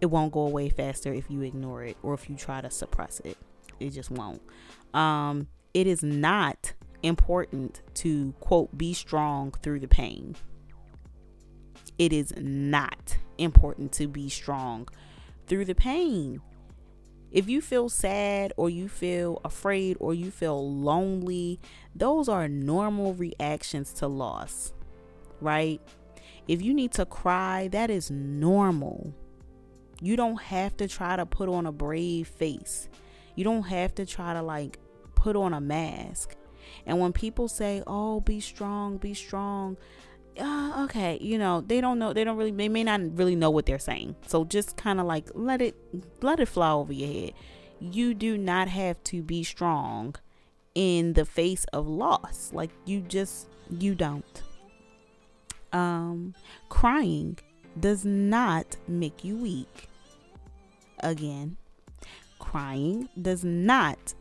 [0.00, 3.20] it won't go away faster if you ignore it or if you try to suppress
[3.20, 3.36] it.
[3.78, 4.42] It just won't.
[4.94, 10.36] Um, it is not important to quote be strong through the pain.
[11.98, 14.88] It is not important to be strong
[15.46, 16.40] through the pain
[17.32, 21.60] if you feel sad or you feel afraid or you feel lonely,
[21.94, 24.72] those are normal reactions to loss,
[25.40, 25.80] right?
[26.48, 29.14] If you need to cry, that is normal.
[30.00, 32.88] You don't have to try to put on a brave face.
[33.36, 34.78] You don't have to try to like
[35.14, 36.34] put on a mask.
[36.86, 39.76] And when people say, "Oh, be strong, be strong,"
[40.38, 43.50] uh, okay, you know, they don't know, they don't really, they may not really know
[43.50, 44.16] what they're saying.
[44.26, 45.76] So just kind of like let it,
[46.20, 47.32] let it fly over your head.
[47.80, 50.14] You do not have to be strong
[50.74, 52.50] in the face of loss.
[52.52, 54.42] Like you just, you don't.
[55.72, 56.34] Um,
[56.68, 57.38] crying
[57.78, 59.88] does not make you weak.
[61.00, 61.56] Again,
[62.38, 64.14] crying does not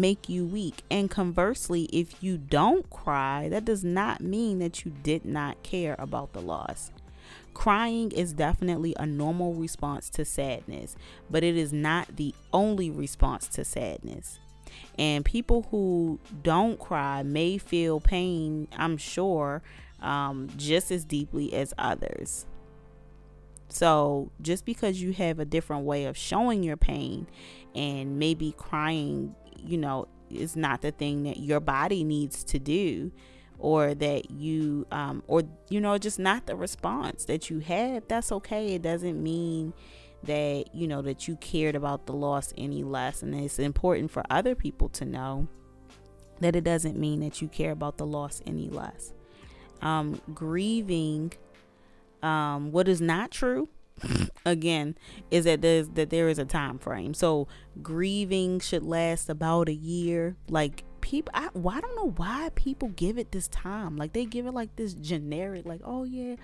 [0.00, 0.82] make you weak.
[0.90, 5.96] And conversely, if you don't cry, that does not mean that you did not care
[5.98, 6.90] about the loss.
[7.54, 10.96] Crying is definitely a normal response to sadness,
[11.30, 14.38] but it is not the only response to sadness.
[14.98, 19.62] And people who don't cry may feel pain, I'm sure,
[20.00, 22.46] um, just as deeply as others.
[23.68, 27.26] So, just because you have a different way of showing your pain
[27.74, 33.12] and maybe crying you know is not the thing that your body needs to do
[33.58, 38.08] or that you um or you know just not the response that you had.
[38.08, 39.72] That's okay it doesn't mean
[40.24, 43.22] that you know that you cared about the loss any less.
[43.22, 45.48] And it's important for other people to know
[46.40, 49.12] that it doesn't mean that you care about the loss any less.
[49.80, 51.32] Um grieving
[52.22, 53.68] um what is not true
[54.46, 54.96] again
[55.30, 57.46] is that there's that there is a time frame so
[57.82, 62.88] grieving should last about a year like people I, well, I don't know why people
[62.88, 66.36] give it this time like they give it like this generic like oh yeah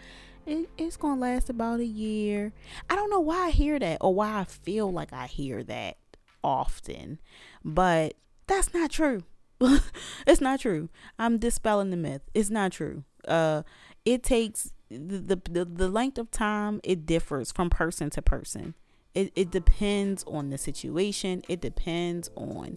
[0.47, 2.53] it, it's gonna last about a year
[2.89, 5.97] i don't know why i hear that or why i feel like i hear that
[6.45, 7.19] often
[7.65, 8.15] but
[8.47, 9.25] that's not true
[10.27, 10.89] it's not true.
[11.19, 12.23] I'm dispelling the myth.
[12.35, 13.05] It's not true.
[13.27, 13.63] Uh,
[14.05, 16.81] it takes the, the the length of time.
[16.83, 18.75] It differs from person to person.
[19.15, 21.43] It, it depends on the situation.
[21.49, 22.77] It depends on,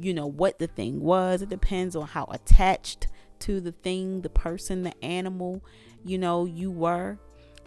[0.00, 1.42] you know, what the thing was.
[1.42, 3.08] It depends on how attached
[3.40, 5.64] to the thing, the person, the animal,
[6.04, 7.18] you know, you were.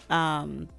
[0.10, 0.70] Um,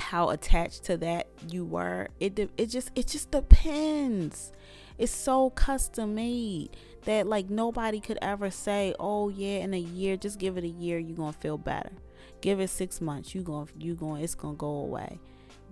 [0.00, 2.08] how attached to that you were.
[2.18, 4.52] It it just it just depends.
[4.98, 10.16] It's so custom made that like nobody could ever say, "Oh yeah, in a year,
[10.16, 11.92] just give it a year, you're going to feel better."
[12.40, 15.18] Give it 6 months, you going you going it's going to go away.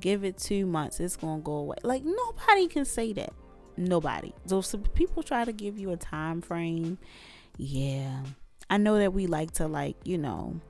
[0.01, 1.77] Give it 2 months, it's going to go away.
[1.83, 3.33] Like nobody can say that.
[3.77, 4.35] Nobody.
[4.47, 6.99] So, so people try to give you a time frame.
[7.57, 8.23] Yeah.
[8.69, 10.61] I know that we like to like, you know,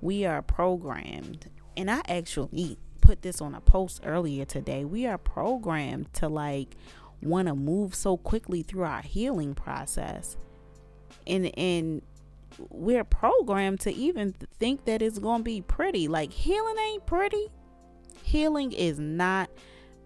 [0.00, 4.84] we are programmed and I actually put this on a post earlier today.
[4.84, 6.76] We are programmed to like
[7.22, 10.36] want to move so quickly through our healing process.
[11.26, 12.02] And and
[12.68, 16.08] we're programmed to even think that it's going to be pretty.
[16.08, 17.48] Like healing ain't pretty.
[18.22, 19.50] Healing is not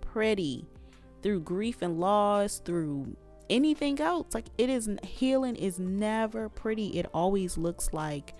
[0.00, 0.66] pretty.
[1.22, 3.16] Through grief and loss, through
[3.50, 6.98] anything else, like it is healing is never pretty.
[6.98, 8.34] It always looks like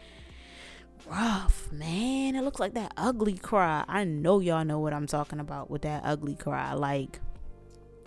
[1.08, 2.36] rough, man.
[2.36, 3.84] It looks like that ugly cry.
[3.88, 6.74] I know y'all know what I'm talking about with that ugly cry.
[6.74, 7.20] Like,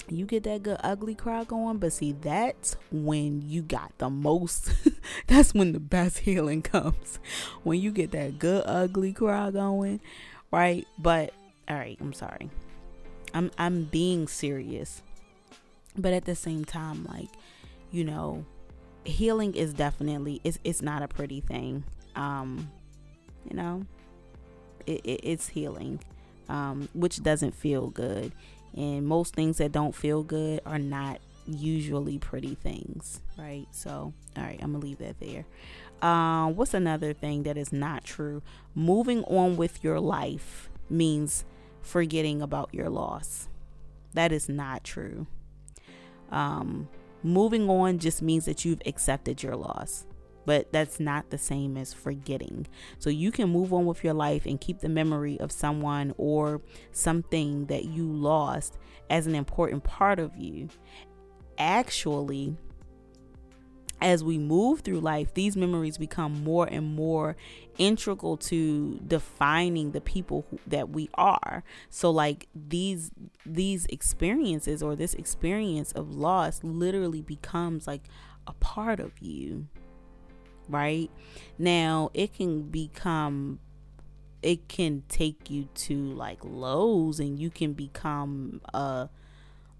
[0.10, 4.72] you get that good ugly cry going, but see, that's when you got the most,
[5.28, 7.20] that's when the best healing comes.
[7.64, 10.02] When you get that good ugly cry going,
[10.52, 10.88] right?
[10.98, 11.34] But,
[11.68, 12.50] all right, I'm sorry.
[13.34, 15.02] I'm, I'm being serious.
[15.98, 17.30] But at the same time, like,
[17.92, 18.46] you know,
[19.04, 21.84] healing is definitely, it's, it's not a pretty thing.
[22.16, 22.72] Um,
[23.50, 23.86] you know
[24.86, 26.00] it, it, it's healing
[26.48, 28.32] um, which doesn't feel good
[28.76, 33.68] and most things that don't feel good are not usually pretty things right?
[33.72, 35.46] So all right i'm gonna leave that there.
[36.02, 38.42] Um, what's another thing that is not true?
[38.74, 41.44] Moving on with your life means
[41.82, 43.50] forgetting about your loss.
[44.14, 45.28] That is not true.
[46.32, 46.88] Um,
[47.22, 50.06] moving on just means that you've accepted your loss
[50.50, 52.66] but that's not the same as forgetting.
[52.98, 56.60] So you can move on with your life and keep the memory of someone or
[56.92, 58.80] something that you lost
[59.12, 60.70] as an important part of you.
[61.60, 62.58] Actually,
[64.02, 67.38] as we move through life, these memories become more and more
[67.78, 71.64] integral to defining the people who, that we are.
[71.92, 73.12] So like these
[73.46, 78.08] these experiences or this experience of loss literally becomes like
[78.48, 79.68] a part of you
[80.70, 81.12] right?
[81.58, 83.60] Now, it can become
[84.42, 89.10] it can take you to like lows and you can become a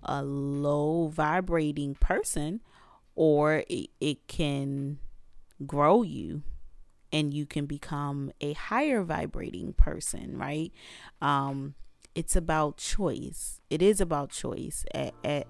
[0.04, 2.62] a low vibrating person
[3.16, 4.98] or it, it can
[5.66, 6.42] grow you
[7.12, 10.72] and you can become a higher vibrating person right?
[11.22, 11.76] Um
[12.16, 13.62] it's about choice.
[13.70, 15.48] It is about choice at, at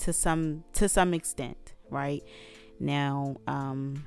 [0.00, 2.22] to some to some extent right?
[2.78, 4.06] Now um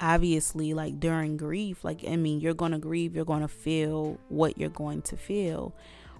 [0.00, 4.18] obviously like during grief like i mean you're going to grieve you're going to feel
[4.28, 5.74] what you're going to feel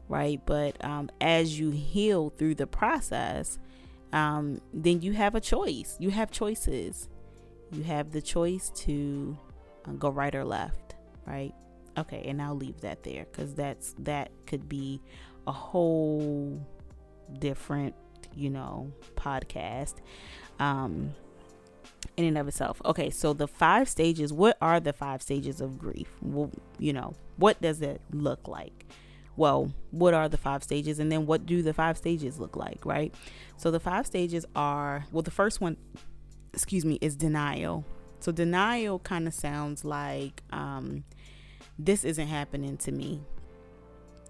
[0.08, 0.40] right?
[0.44, 3.58] But um, as you heal through the process
[4.12, 5.96] um, then you have a choice.
[5.98, 7.08] You have choices.
[7.72, 9.36] You have the choice to
[9.86, 10.94] uh, go right or left
[11.26, 11.52] right?
[11.96, 15.00] Okay and i'll leave that there because that's that could be
[15.46, 16.60] a whole
[17.38, 17.94] different
[18.34, 19.94] you know podcast.
[20.58, 21.14] Um
[22.16, 22.80] in and of itself.
[22.84, 26.08] Okay, so the five stages, what are the five stages of grief?
[26.22, 28.86] Well, you know, what does it look like?
[29.36, 31.00] Well, what are the five stages?
[31.00, 33.12] And then what do the five stages look like, right?
[33.56, 35.76] So the five stages are, well, the first one,
[36.52, 37.84] excuse me, is denial.
[38.20, 41.04] So denial kind of sounds like um,
[41.78, 43.20] this isn't happening to me,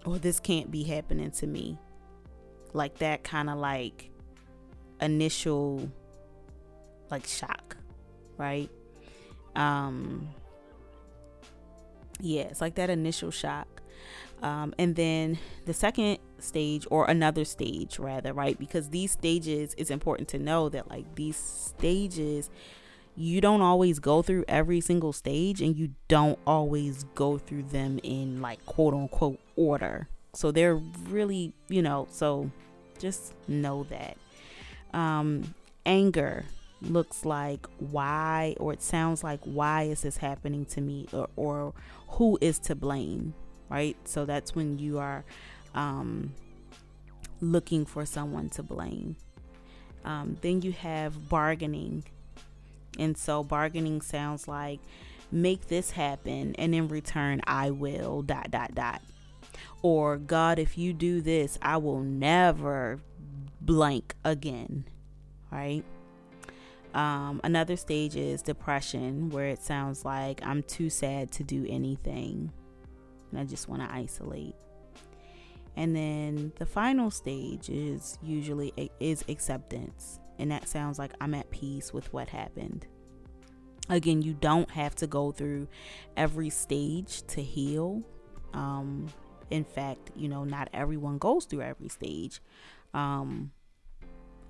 [0.07, 1.78] or this can't be happening to me.
[2.72, 4.11] Like that kind of like
[5.01, 5.93] initial
[7.11, 7.76] like shock,
[8.36, 8.70] right?
[9.57, 10.28] Um
[12.20, 13.82] yeah, it's like that initial shock.
[14.42, 19.90] Um, and then the second stage or another stage rather right because these stages it's
[19.90, 22.50] important to know that like these stages
[23.16, 27.98] you don't always go through every single stage and you don't always go through them
[28.02, 30.76] in like quote unquote order so they're
[31.09, 32.50] really you know so
[32.98, 34.18] just know that
[34.92, 35.55] um
[35.86, 36.44] anger
[36.91, 41.72] looks like why or it sounds like why is this happening to me or, or
[42.09, 43.35] who is to blame
[43.70, 45.24] right so that's when you are
[45.74, 46.32] um,
[47.41, 49.16] looking for someone to blame
[50.05, 52.05] Um, then you have bargaining.
[52.99, 54.80] And so bargaining sounds like
[55.32, 59.03] make this happen and in return I will dot dot dot.
[59.82, 63.01] Or God, if you do this, I will never
[63.61, 64.85] blank again.
[65.51, 65.85] Right?
[66.95, 72.53] Um, another stage is depression, where it sounds like I'm too sad to do anything.
[73.30, 74.55] And I just want to isolate.
[75.76, 80.20] And then the final stage is usually is acceptance.
[80.38, 82.86] And that sounds like I'm at peace with what happened.
[83.88, 85.68] Again, you don't have to go through
[86.16, 88.03] every stage to heal.
[88.53, 89.09] Um,
[89.51, 92.40] in fact, you know, not everyone goes through every stage.
[92.95, 93.51] Um,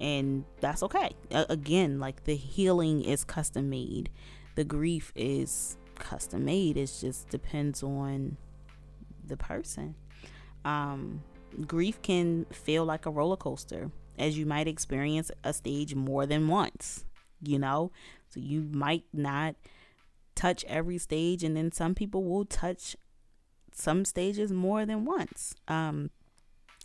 [0.04, 1.12] and that's okay.
[1.30, 4.10] again, like the healing is custom made,
[4.54, 6.76] the grief is custom made.
[6.76, 8.36] It just depends on
[9.26, 9.94] the person.
[10.62, 11.22] Um,
[11.66, 16.48] grief can feel like a roller coaster, as you might experience a stage more than
[16.48, 17.06] once,
[17.40, 17.90] you know?
[18.28, 19.54] So you might not
[20.34, 22.94] touch every stage, and then some people will touch
[23.72, 25.54] some stages more than once.
[25.66, 26.10] Um,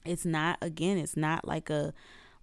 [0.05, 1.93] it's not, again, it's not like a,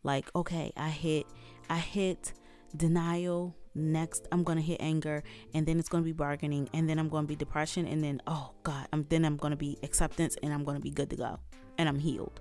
[0.07, 1.27] like, okay, I hit,
[1.69, 2.33] I hit
[2.77, 7.11] denial, next i'm to hit anger and then it's to be bargaining and then i'm
[7.25, 10.65] to be depression and then oh god i'm then i'm to be acceptance and i'm
[10.77, 11.39] to be good to go
[11.79, 12.41] and i'm healed.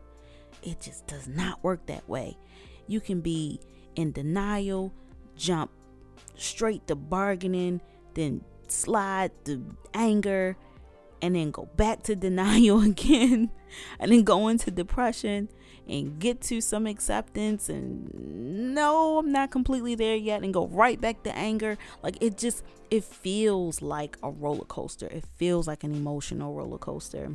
[0.63, 2.37] It just does not work that way.
[2.87, 3.59] You can be
[3.95, 4.93] in denial
[5.35, 5.71] jump
[6.35, 7.81] straight to bargaining
[8.13, 10.57] then slide to anger
[11.21, 13.51] and then go back to denial again
[13.99, 15.49] and then go into depression
[15.87, 18.11] and get to some acceptance and
[18.73, 22.63] no i'm not completely there yet and go right back to anger like it just
[22.89, 27.31] it feels like a roller coaster it feels like an emotional roller coaster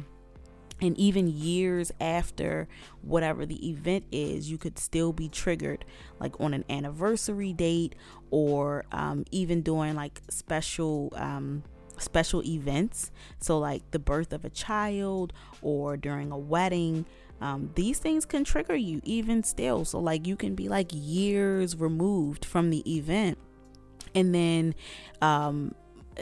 [0.82, 2.66] and even years after
[3.02, 5.84] whatever the event is, you could still be triggered,
[6.18, 7.94] like on an anniversary date,
[8.30, 11.62] or um, even during like special um,
[11.98, 13.10] special events.
[13.40, 15.32] So, like the birth of a child
[15.62, 17.06] or during a wedding.
[17.40, 19.84] Um, these things can trigger you even still.
[19.84, 23.38] So, like, you can be like years removed from the event,
[24.14, 24.74] and then
[25.22, 25.74] um,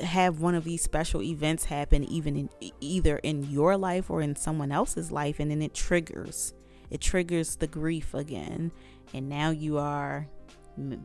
[0.03, 2.51] have one of these special events happen, even in
[2.81, 6.55] either in your life or in someone else's life, and then it triggers.
[6.91, 8.73] It triggers the grief again,
[9.13, 10.29] and now you are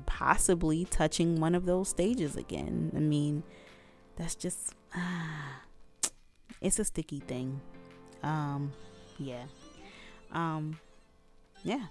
[0.06, 2.92] possibly touching one of those stages again.
[2.96, 3.44] I mean,
[4.16, 5.62] that's just ah,
[6.62, 7.60] it's a sticky thing.
[8.22, 8.72] Um,
[9.18, 9.44] yeah.
[10.34, 10.80] Um,
[11.64, 11.86] yeah.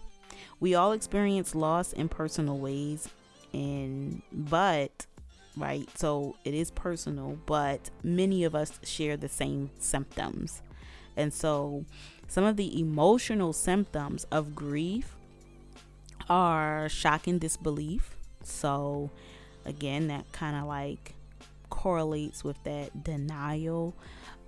[0.61, 3.09] We all experience loss in personal ways,
[3.53, 5.07] and but
[5.57, 5.88] right?
[5.97, 10.62] So it is personal, but many of us share the same symptoms.
[11.16, 11.84] And so
[12.28, 15.14] some of the emotional symptoms of grief
[16.28, 18.16] are shock and disbelief.
[18.43, 19.11] So
[19.64, 21.14] again, that kind of like
[21.68, 23.95] correlates with that denial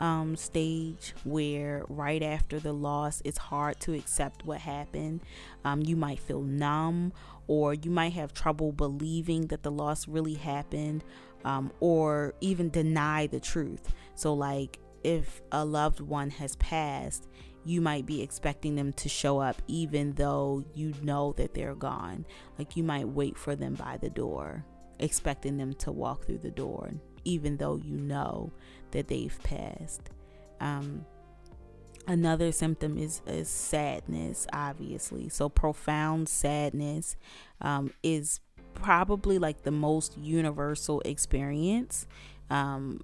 [0.01, 5.21] um, stage where right after the loss, it's hard to accept what happened.
[5.65, 7.13] Um, you might feel numb,
[7.47, 11.05] or you might have trouble believing that the loss really happened,
[11.45, 13.93] um, or even deny the truth.
[14.15, 17.29] So, like if a loved one has passed,
[17.67, 22.27] you might be expecting them to show up even though you know that they're gone.
[22.59, 24.65] Like you might wait for them by the door,
[24.99, 28.53] expecting them to walk through the door even though you know
[28.95, 30.09] that they've passed.
[30.61, 31.05] Um,
[32.07, 35.29] another symptom is, is sadness, obviously.
[35.29, 37.17] So, profound sadness
[37.61, 38.41] um, is
[38.73, 42.07] probably like the most universal experience
[42.51, 43.01] um,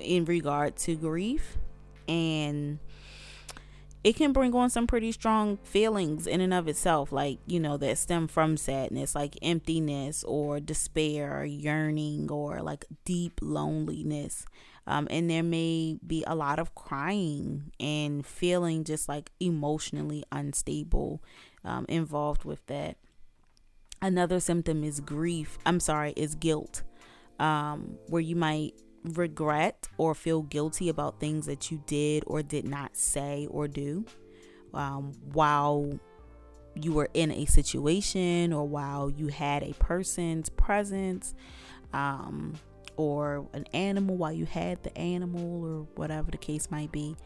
[0.00, 1.58] in regard to grief.
[2.08, 2.78] And
[4.06, 7.76] it can bring on some pretty strong feelings in and of itself, like, you know,
[7.76, 14.46] that stem from sadness, like emptiness or despair or yearning or like deep loneliness.
[14.86, 21.20] Um, and there may be a lot of crying and feeling just like emotionally unstable
[21.64, 22.98] um, involved with that.
[24.00, 25.58] Another symptom is grief.
[25.66, 26.84] I'm sorry, is guilt,
[27.40, 28.74] um, where you might
[29.14, 34.04] regret or feel guilty about things that you did or did not say or do
[34.74, 35.98] um, while
[36.74, 41.34] you were in a situation or while you had a person's presence
[41.92, 42.54] um,
[42.96, 47.16] or an animal while you had the animal or whatever the case might be.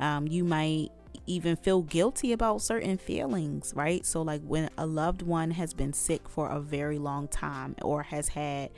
[0.00, 0.90] Um, you might
[1.26, 4.04] even feel guilty about certain feelings, right?
[4.04, 8.02] So, like when a loved one has been sick for a very long time or
[8.02, 8.70] has had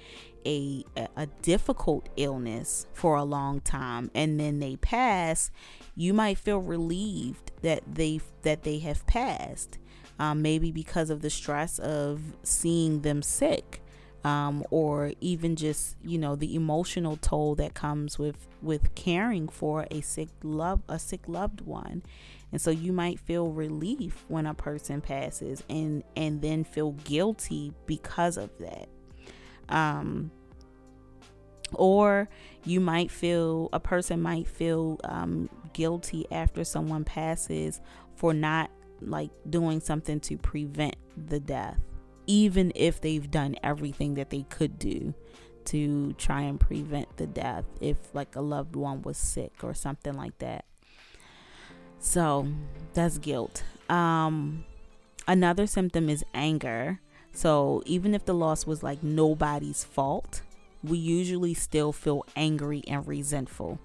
[0.46, 0.84] a,
[1.16, 5.50] a difficult illness for a long time and then they pass,
[5.94, 9.78] you might feel relieved that they that they have passed.
[10.18, 13.82] Um, maybe because of the stress of seeing them sick
[14.26, 19.86] um, or even just you know the emotional toll that comes with with caring for
[19.92, 22.02] a sick love a sick loved one
[22.50, 27.72] and so you might feel relief when a person passes and and then feel guilty
[27.86, 28.88] because of that
[29.68, 30.32] um
[31.78, 32.28] or
[32.64, 37.80] you might feel a person might feel um, guilty after someone passes
[38.14, 38.70] for not
[39.00, 40.96] like doing something to prevent
[41.28, 41.78] the death
[42.26, 45.14] even if they've done everything that they could do
[45.64, 50.14] to try and prevent the death if like a loved one was sick or something
[50.14, 50.64] like that.
[51.98, 52.46] So
[52.94, 53.64] that's guilt.
[53.88, 54.64] Um
[55.26, 57.00] another symptom is anger.
[57.32, 60.42] So even if the loss was like nobody's fault
[60.82, 63.78] we usually still feel angry and resentful.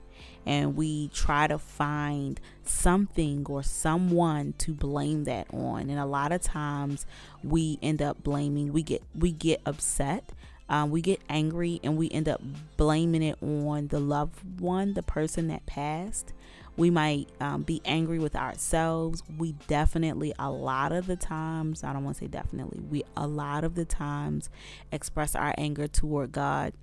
[0.45, 5.89] And we try to find something or someone to blame that on.
[5.89, 7.05] And a lot of times
[7.43, 10.31] we end up blaming we get we get upset
[10.69, 12.41] um, we get angry and we end up
[12.77, 16.33] blaming it on the loved one the person that passed
[16.77, 21.91] we might um, be angry with ourselves we definitely a lot of the times i
[21.91, 24.49] don't want to say definitely we a lot of the times
[24.91, 26.73] express our anger toward god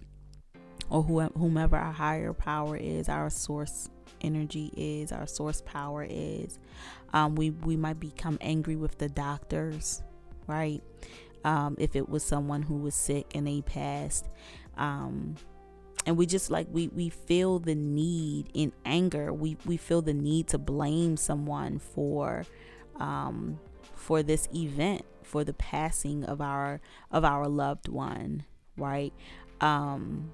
[0.90, 6.58] or whomever our higher power is, our source energy is, our source power is.
[7.12, 10.02] Um, we we might become angry with the doctors,
[10.46, 10.82] right?
[11.44, 14.28] Um, if it was someone who was sick and they passed,
[14.76, 15.36] um,
[16.08, 19.30] and we just like we we feel the need in anger.
[19.30, 22.46] We we feel the need to blame someone for
[22.96, 23.60] um,
[23.94, 26.80] for this event, for the passing of our
[27.10, 28.44] of our loved one,
[28.78, 29.12] right?
[29.60, 30.30] Um,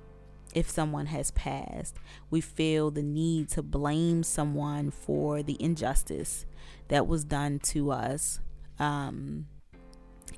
[0.54, 1.96] if someone has passed.
[2.30, 6.46] We feel the need to blame someone for the injustice
[6.86, 8.38] that was done to us
[8.78, 9.46] um,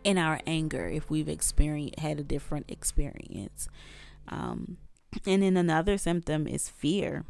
[0.03, 3.69] in our anger if we've experienced had a different experience.
[4.29, 4.79] Um,
[5.27, 7.25] and then another symptom is fear.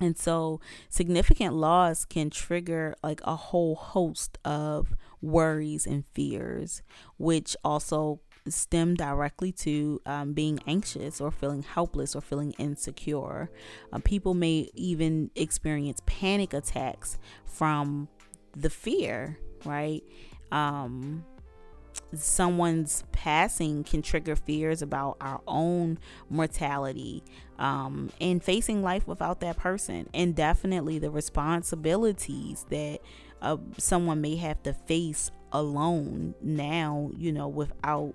[0.00, 6.82] And so significant loss can trigger like a whole host of worries and fears,
[7.16, 13.50] which also stem directly to um, being anxious or feeling helpless or feeling insecure.
[13.92, 18.08] Uh, people may even experience panic attacks from
[18.56, 20.02] the fear, right?
[20.52, 21.24] Um,
[22.18, 25.98] someone's passing can trigger fears about our own
[26.28, 27.22] mortality
[27.58, 33.00] um, and facing life without that person, and definitely the responsibilities that
[33.42, 38.14] uh, someone may have to face alone now, you know, without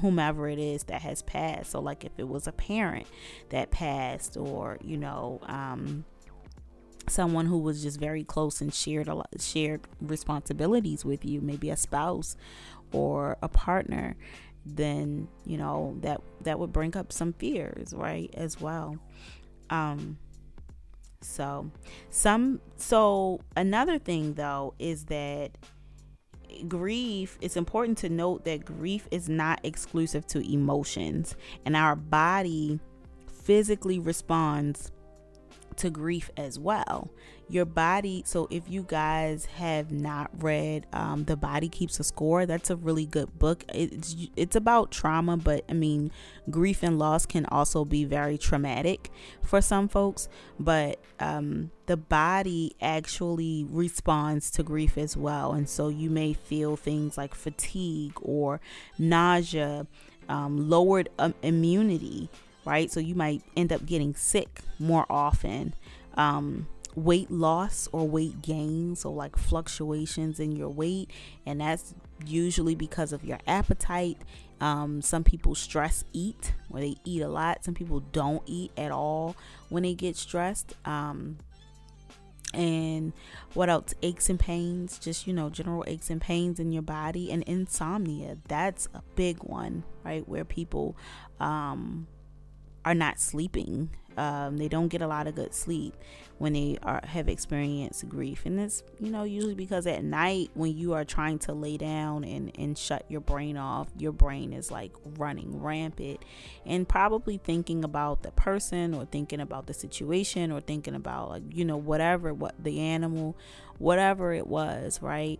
[0.00, 1.70] whomever it is that has passed.
[1.70, 3.06] So, like if it was a parent
[3.50, 6.04] that passed, or you know, um,
[7.08, 11.70] someone who was just very close and shared a lot, shared responsibilities with you, maybe
[11.70, 12.36] a spouse
[12.92, 14.16] or a partner,
[14.64, 18.96] then you know that that would bring up some fears, right, as well.
[19.70, 20.18] Um,
[21.20, 21.70] so
[22.10, 25.50] some so another thing though is that
[26.66, 32.80] grief, it's important to note that grief is not exclusive to emotions, and our body
[33.42, 34.92] physically responds
[35.76, 37.10] to grief as well.
[37.50, 42.44] Your body, so if you guys have not read um, The Body Keeps a Score,
[42.44, 43.64] that's a really good book.
[43.72, 46.10] It's it's about trauma, but I mean,
[46.50, 49.10] grief and loss can also be very traumatic
[49.42, 50.28] for some folks,
[50.60, 55.52] but um, the body actually responds to grief as well.
[55.52, 58.60] And so you may feel things like fatigue or
[58.98, 59.86] nausea,
[60.28, 62.28] um, lowered um, immunity
[62.68, 62.90] right?
[62.90, 65.74] So you might end up getting sick more often.
[66.14, 66.68] Um,
[66.98, 71.10] weight loss or weight gain, so like fluctuations in your weight,
[71.46, 71.94] and that's
[72.26, 74.18] usually because of your appetite.
[74.60, 77.64] Um, some people stress eat or they eat a lot.
[77.64, 79.36] Some people don't eat at all
[79.68, 80.74] when they get stressed.
[80.84, 81.38] Um,
[82.52, 83.12] and
[83.54, 83.94] what else?
[84.02, 88.38] Aches and pains, just you know, general aches and pains in your body, and insomnia.
[88.48, 90.26] That's a big one, right?
[90.26, 90.96] Where people
[91.40, 92.08] um,
[92.84, 95.94] are not sleeping um, they don't get a lot of good sleep
[96.38, 98.42] when they are have experienced grief.
[98.44, 102.24] And it's you know usually because at night when you are trying to lay down
[102.24, 106.24] and and shut your brain off your brain is like running rampant.
[106.66, 111.42] And probably thinking about the person or thinking about the situation or thinking about like
[111.52, 113.36] you know whatever what the animal
[113.78, 115.38] whatever it was right?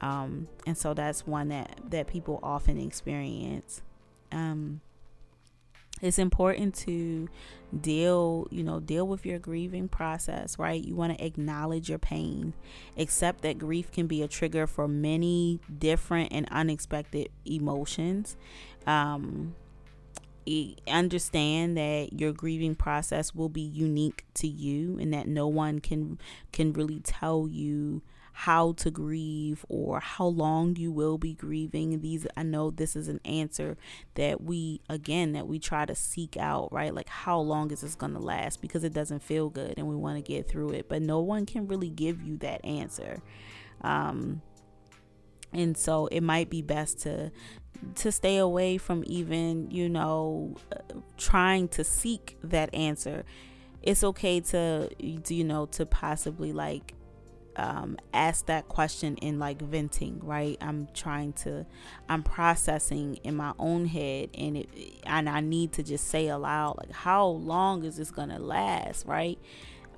[0.00, 3.82] Um and so that's one that that people often experience.
[4.30, 4.82] Um
[6.02, 7.28] it's important to
[7.80, 10.82] deal you know deal with your grieving process right?
[10.84, 12.54] You want to acknowledge your pain.
[12.96, 18.36] Accept that grief can be a trigger for many different and unexpected emotions.
[18.86, 19.54] Um,
[20.88, 26.18] understand that your grieving process will be unique to you and that no one can
[26.52, 28.02] can really tell you
[28.32, 32.00] how to grieve or how long you will be grieving.
[32.00, 33.76] These i know this is an answer
[34.14, 36.94] that we again that we try to seek out right?
[36.94, 38.60] Like how long is this going to last?
[38.60, 41.46] Because it doesn't feel good and we want to get through it but no one
[41.46, 43.22] can really give you that answer.
[43.82, 44.42] Um
[45.52, 47.32] and so it might be best to
[47.94, 50.78] to stay away from even you know uh,
[51.16, 53.24] trying to seek that answer.
[53.82, 56.94] It's okay to you know to possibly like
[57.60, 60.56] um, ask that question in like venting, right?
[60.62, 61.66] I'm trying to,
[62.08, 64.68] I'm processing in my own head, and it,
[65.04, 69.38] and I need to just say aloud, like, how long is this gonna last, right?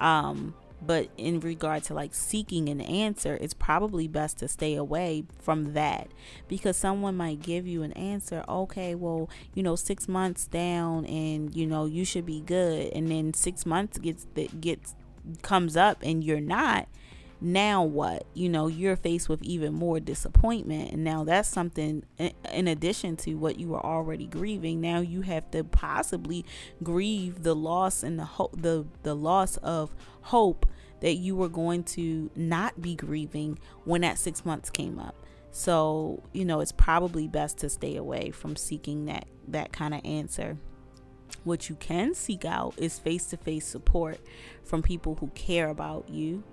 [0.01, 0.55] Um,
[0.85, 5.75] but in regard to like seeking an answer, it's probably best to stay away from
[5.75, 6.09] that
[6.49, 8.45] because someone might give you an answer.
[8.49, 13.09] Okay, well, you know, six months down, and you know, you should be good, and
[13.09, 14.97] then six months gets that gets
[15.43, 16.89] comes up, and you're not
[17.43, 18.25] now what?
[18.35, 20.93] You know you're faced with even more disappointment.
[20.93, 25.51] And now that's something in addition to what you were already grieving now you have
[25.51, 26.45] to possibly
[26.83, 30.67] grieve the loss and the hope the the loss of hope
[31.01, 35.17] that you were going to not be grieving when that 6 months came up.
[35.51, 40.01] So you know it's probably best to stay away from seeking that that kind of
[40.05, 40.59] answer.
[41.45, 44.21] What you can seek out is face to face support
[44.63, 46.45] from people who care about you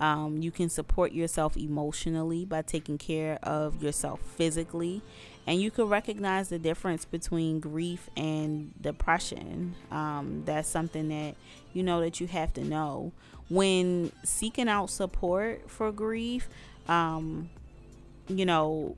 [0.00, 5.02] um, you can support yourself emotionally by taking care of yourself physically.
[5.46, 9.74] And you can recognize the difference between grief and depression.
[9.90, 11.34] Um, that's something that
[11.72, 13.12] you know that you have to know.
[13.48, 16.48] When seeking out support for grief,
[16.88, 17.50] um,
[18.28, 18.96] you know,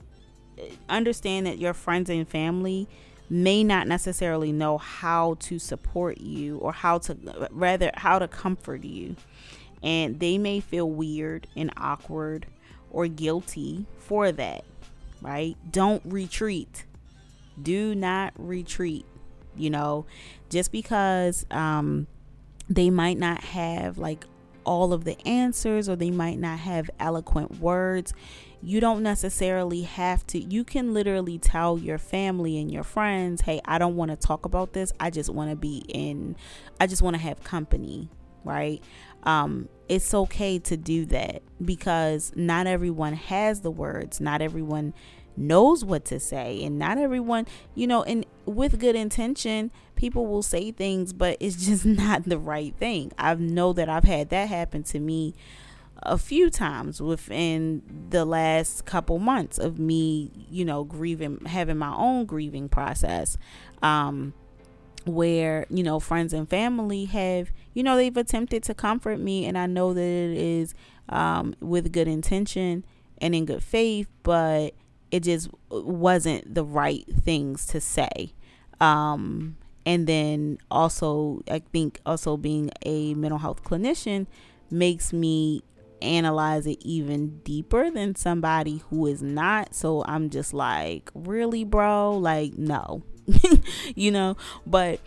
[0.89, 2.87] understand that your friends and family
[3.31, 7.17] may not necessarily know how to support you or how to
[7.51, 9.17] rather how to comfort you
[9.83, 12.47] and they may feel weird and awkward
[12.91, 14.65] or guilty for that,
[15.21, 15.57] right?
[15.71, 16.85] Don't retreat.
[17.61, 19.07] Do not retreat.
[19.55, 20.07] You know,
[20.49, 22.07] just because um,
[22.69, 24.25] they might not have like
[24.65, 28.15] all of the answers or they might not have eloquent words,
[28.63, 30.39] you don't necessarily have to.
[30.39, 34.45] You can literally tell your family and your friends, hey, I don't want to talk
[34.45, 34.93] about this.
[35.01, 36.37] I just want to be in,
[36.81, 38.09] I just want to have company,
[38.45, 38.83] right?
[39.23, 44.95] Um, it's okay to do that because not everyone has the words, not everyone
[45.37, 50.43] knows what to say, and not everyone, you know, and with good intention, people will
[50.43, 53.13] say things, but it's just not the right thing.
[53.19, 55.35] I know that I've had that happen to me
[56.05, 61.95] a few times within the last couple months of me, you know, grieving, having my
[61.95, 63.39] own grieving process.
[63.83, 64.35] Um,
[65.07, 69.57] where you know friends and family have you know they've attempted to comfort me and
[69.57, 70.75] i know that it is
[71.09, 72.85] um, with good intention
[73.19, 74.75] and in good faith but
[75.13, 78.33] it just wasn't the right things to say.
[78.81, 84.27] Um, and then also i think also being a mental health clinician
[84.71, 85.63] makes me
[86.01, 89.75] analyze it even deeper than somebody who is not.
[89.75, 92.17] So i'm just like really bro?
[92.17, 93.03] Like no
[93.95, 95.01] you know, but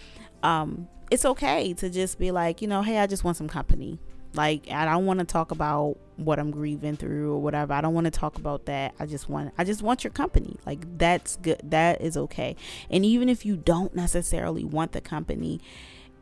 [0.43, 3.99] um it's okay to just be like, you know, hey, I just want some company.
[4.34, 7.74] Like I don't want to talk about what I'm grieving through or whatever.
[7.74, 8.93] I don't want to talk about that.
[8.99, 10.57] I just want I just want your company.
[10.66, 11.59] Like that's good.
[11.63, 12.55] That is okay.
[12.89, 15.61] And even if you don't necessarily want the company,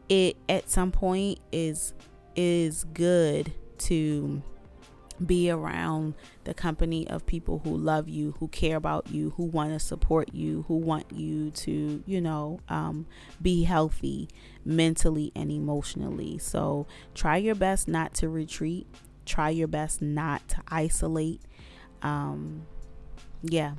[0.10, 1.94] it at some point is
[2.36, 4.42] is good to
[5.24, 9.72] be around the company of people who love you, who care about you, who want
[9.72, 13.06] to support you, who want you to, you know, um,
[13.42, 14.28] be healthy
[14.66, 16.38] mentally and emotionally.
[16.38, 18.88] So try your best not to retreat.
[19.26, 21.42] Try your best not to isolate.
[22.02, 22.66] Um,
[23.44, 23.76] yeah.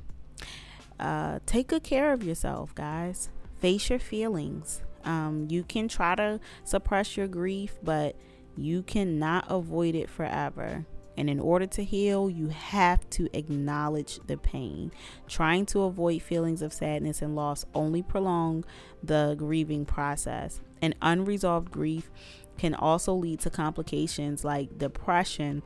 [0.98, 3.28] Uh, take good care of yourself, guys.
[3.58, 4.82] Face your feelings.
[5.04, 8.16] Um, you can try to suppress your grief, but
[8.56, 10.86] you cannot avoid it forever.
[11.16, 14.92] And in order to heal, you have to acknowledge the pain.
[15.28, 18.64] Trying to avoid feelings of sadness and loss only prolong
[19.02, 20.60] the grieving process.
[20.82, 22.10] And unresolved grief
[22.58, 25.62] can also lead to complications like depression,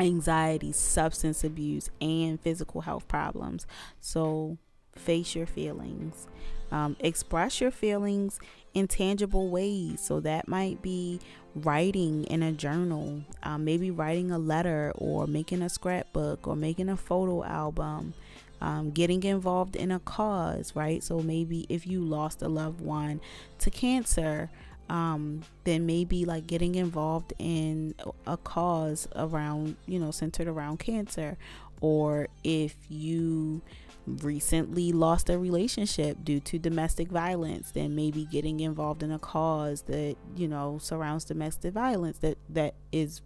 [0.00, 3.66] anxiety, substance abuse, and physical health problems.
[4.00, 4.58] So,
[4.96, 6.28] face your feelings.
[6.70, 8.40] Um, express your feelings
[8.72, 10.00] in tangible ways.
[10.00, 11.20] So that might be
[11.54, 16.88] writing in a journal, um, maybe writing a letter or making a scrapbook or making
[16.88, 18.14] a photo album.
[18.60, 21.02] Um, getting involved in a cause, right?
[21.02, 23.20] So maybe if you lost a loved one
[23.58, 24.48] to cancer,
[24.88, 27.94] um, then maybe like getting involved in
[28.26, 31.36] a cause around, you know, centered around cancer,
[31.82, 33.60] or if you
[34.06, 39.82] recently lost a relationship due to domestic violence, then maybe getting involved in a cause
[39.82, 43.22] that you know surrounds domestic violence that that is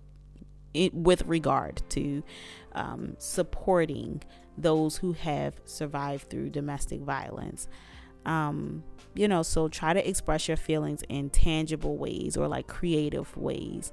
[0.74, 2.22] it with regard to
[2.72, 4.22] um, supporting
[4.56, 7.68] those who have survived through domestic violence.
[8.26, 13.34] Um, you know, so try to express your feelings in tangible ways or like creative
[13.36, 13.92] ways.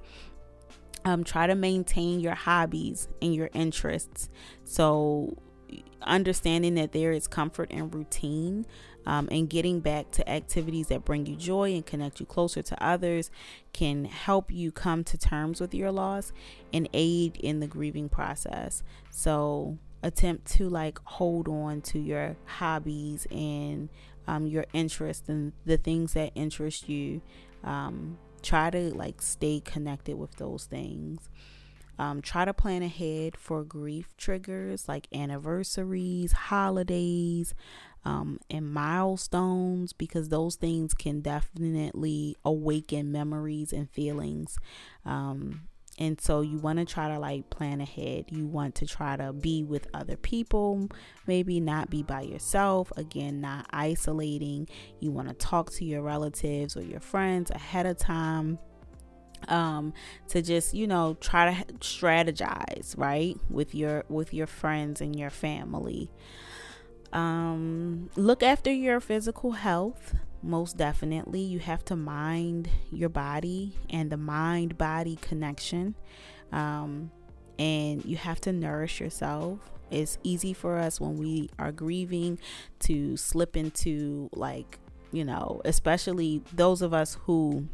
[1.05, 4.29] Um, try to maintain your hobbies and your interests.
[4.63, 5.37] So
[6.01, 8.65] understanding that there is comfort in routine
[9.05, 12.83] um, and getting back to activities that bring you joy and connect you closer to
[12.83, 13.29] others
[13.73, 16.31] can help you come to terms with your loss
[16.73, 18.83] and aid in the grieving process.
[19.09, 23.89] So, attempt to like hold on to your hobbies and
[24.27, 27.21] um, your interests and the things that interest you.
[27.63, 31.29] Um, try to like stay connected with those things.
[31.97, 37.53] Um, try to plan ahead for grief triggers like anniversaries, holidays,
[38.03, 44.57] um, and milestones because those things can definitely awaken memories and feelings.
[45.05, 45.61] Um,
[45.97, 48.25] and so you want to try to like plan ahead.
[48.29, 50.89] You want to try to be with other people,
[51.25, 52.91] maybe not be by yourself.
[52.97, 54.67] Again, not isolating.
[54.99, 58.59] You want to talk to your relatives or your friends ahead of time
[59.47, 59.93] um
[60.27, 65.29] to just you know try to strategize right with your with your friends and your
[65.29, 66.09] family.
[67.13, 71.41] Um look after your physical health most definitely.
[71.41, 75.95] You have to mind your body and the mind body connection
[76.51, 77.11] um
[77.57, 79.59] and you have to nourish yourself.
[79.91, 82.39] It's easy for us when we are grieving
[82.81, 84.79] to slip into like
[85.11, 87.67] you know especially those of us who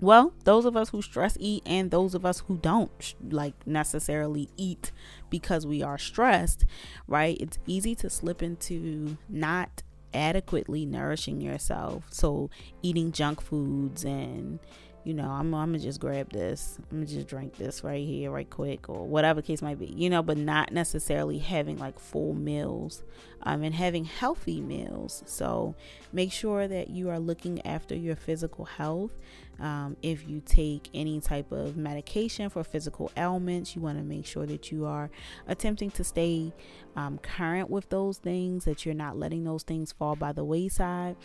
[0.00, 4.48] well, those of us who stress eat and those of us who don't like necessarily
[4.56, 4.92] eat
[5.30, 6.64] because we are stressed,
[7.08, 7.36] right?
[7.40, 9.82] It's easy to slip into not
[10.12, 12.04] adequately nourishing yourself.
[12.10, 12.50] So,
[12.82, 14.58] eating junk foods and
[15.06, 18.32] you know, I'm, I'm gonna just grab this, I'm gonna just drink this right here,
[18.32, 22.34] right quick, or whatever case might be, you know, but not necessarily having like full
[22.34, 23.04] meals
[23.44, 25.22] um, and having healthy meals.
[25.24, 25.76] So
[26.12, 29.12] make sure that you are looking after your physical health.
[29.60, 34.26] Um, if you take any type of medication for physical ailments, you want to make
[34.26, 35.10] sure that you are
[35.46, 36.52] attempting to stay
[36.94, 41.16] um, current with those things, that you're not letting those things fall by the wayside,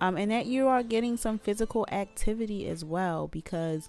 [0.00, 3.88] um, and that you are getting some physical activity as well because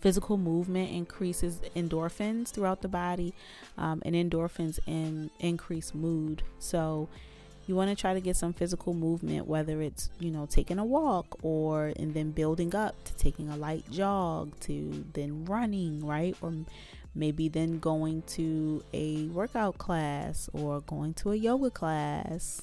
[0.00, 3.34] physical movement increases endorphins throughout the body
[3.76, 6.42] um, and endorphins in, increase mood.
[6.58, 7.08] So
[7.68, 10.84] you want to try to get some physical movement whether it's you know taking a
[10.84, 16.34] walk or and then building up to taking a light jog to then running right?
[16.40, 16.54] Or
[17.14, 22.62] maybe then going to a workout class or going to a yoga class.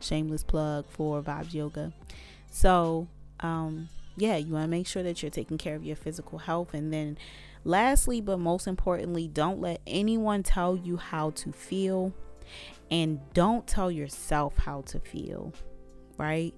[0.00, 1.92] Shameless plug for Vibez yoga.
[2.50, 3.08] So
[3.40, 6.72] um yeah you want to make sure that you're taking care of your physical health.
[6.72, 7.18] And then
[7.64, 12.14] lastly but most importantly don't let anyone tell you how to feel
[12.90, 15.52] and don't tell yourself how to feel,
[16.18, 16.54] right?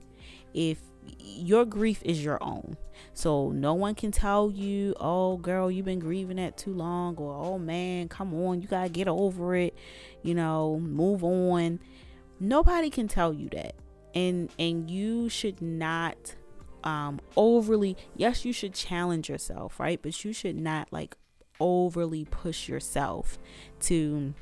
[0.55, 0.79] If
[1.19, 2.77] your grief is your own.
[3.15, 7.35] So no one can tell you, oh girl, you've been grieving that too long, or
[7.35, 9.77] oh man, come on, you gotta get over it,
[10.23, 11.81] you know, move on.
[12.41, 13.75] Nobody can tell you that.
[14.15, 16.35] And and you should not
[16.85, 20.01] um overly yes, you should challenge yourself, right?
[20.01, 21.17] But you should not like
[21.61, 23.39] overly push yourself
[23.81, 24.35] to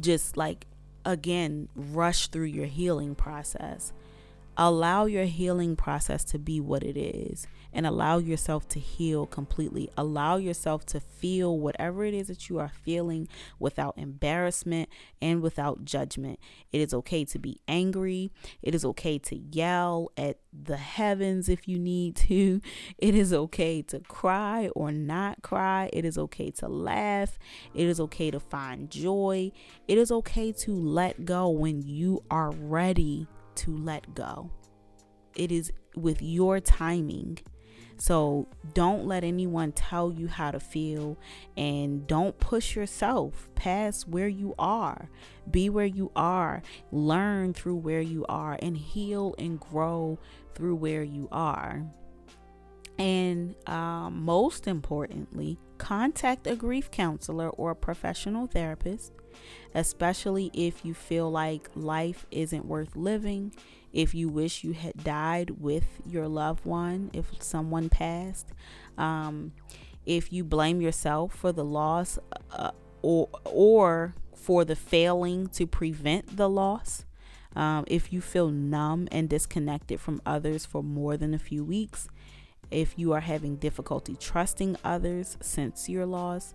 [0.00, 0.66] just like
[1.04, 3.92] again rush through your healing process.
[4.56, 9.90] Allow your healing process to be what it is and allow yourself to heal completely.
[9.96, 14.88] Allow yourself to feel whatever it is that you are feeling without embarrassment
[15.20, 16.38] and without judgment.
[16.72, 18.30] It is okay to be angry.
[18.62, 22.60] It is okay to yell at the heavens if you need to.
[22.96, 25.90] It is okay to cry or not cry.
[25.92, 27.38] It is okay to laugh.
[27.74, 29.50] It is okay to find joy.
[29.88, 34.50] It is okay to let go when you are ready to let go.
[35.34, 37.38] It is with your timing.
[37.96, 41.16] So don't let anyone tell you how to feel
[41.56, 45.08] and don't push yourself past where you are.
[45.50, 50.18] Be where you are, learn through where you are, and heal and grow
[50.54, 51.84] through where you are.
[52.98, 59.12] And um, most importantly, contact a grief counselor or a professional therapist,
[59.74, 63.52] especially if you feel like life isn't worth living,
[63.94, 68.48] if you wish you had died with your loved one, if someone passed,
[68.98, 69.52] um,
[70.04, 72.18] if you blame yourself for the loss
[72.50, 72.72] uh,
[73.02, 77.04] or, or for the failing to prevent the loss.
[77.56, 82.08] Um, if you feel numb and disconnected from others for more than a few weeks,
[82.72, 86.52] if you are having difficulty trusting others since your loss,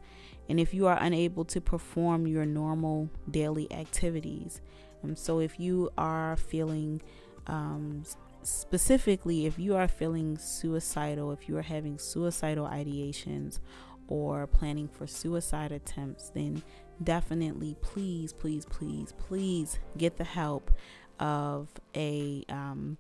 [0.50, 4.60] and if you are unable to perform your normal daily activities.
[5.04, 7.02] Um, so, if you are feeling
[7.50, 8.04] um,
[8.43, 13.60] specifically, if you are feeling suicidal, if you are having suicidal ideations
[14.08, 16.64] or planning for suicide attempts, then
[17.04, 20.72] definitely please, please, please, please get the help
[21.20, 22.97] of a um,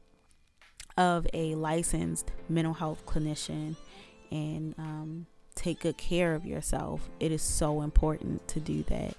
[0.97, 3.75] of a licensed mental health clinician
[4.31, 5.25] and um,
[5.55, 7.09] take good care of yourself.
[7.19, 9.15] It is so important to do that.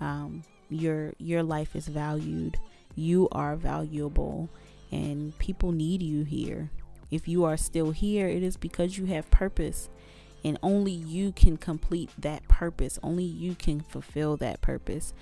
[0.00, 2.58] Um, your your life is valued.
[2.94, 4.48] You are valuable,
[4.90, 6.70] and people need you here.
[7.10, 9.88] If you are still here, it is because you have purpose,
[10.44, 12.98] and only you can complete that purpose.
[13.02, 15.12] Only you can fulfill that purpose.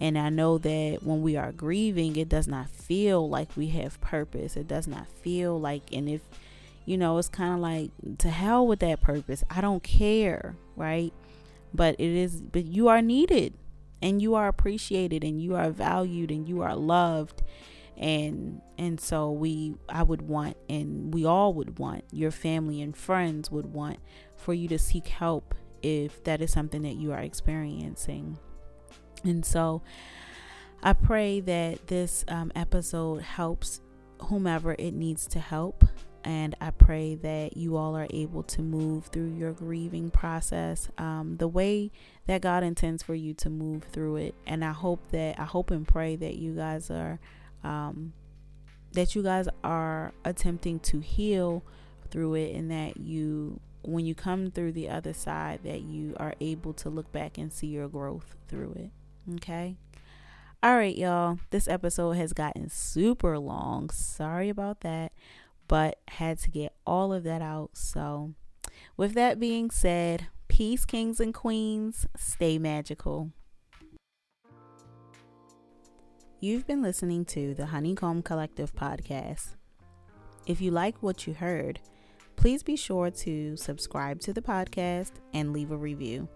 [0.00, 4.00] And I know that when we are grieving, it does not feel like we have
[4.00, 4.56] purpose.
[4.56, 6.22] It does not feel like, and if,
[6.84, 9.44] you know, it's kind of like, to hell with that purpose.
[9.48, 11.12] I don't care, right?
[11.72, 13.54] But it is, but you are needed
[14.02, 17.42] and you are appreciated and you are valued and you are loved.
[17.96, 22.96] And, and so we, I would want, and we all would want, your family and
[22.96, 23.98] friends would want
[24.36, 28.38] for you to seek help if that is something that you are experiencing.
[29.22, 29.82] And so
[30.82, 33.80] I pray that this um, episode helps
[34.22, 35.84] whomever it needs to help.
[36.24, 41.36] And I pray that you all are able to move through your grieving process um,
[41.38, 41.90] the way
[42.26, 44.34] that God intends for you to move through it.
[44.46, 47.20] And I hope that, I hope and pray that you guys are,
[47.64, 48.12] um,
[48.92, 51.64] that you guys are attempting to heal
[52.10, 56.34] through it and that you when you come through the other side that you are
[56.40, 58.90] able to look back and see your growth through it
[59.32, 59.76] Okay.
[60.62, 61.38] All right, y'all.
[61.50, 63.90] This episode has gotten super long.
[63.90, 65.12] Sorry about that,
[65.66, 67.70] but had to get all of that out.
[67.74, 68.34] So,
[68.96, 72.06] with that being said, peace, kings and queens.
[72.16, 73.30] Stay magical.
[76.44, 79.54] You've been listening to the Honeycomb Collective podcast.
[80.46, 81.80] If you like what you heard,
[82.36, 86.28] please be sure to subscribe to the podcast and leave a review.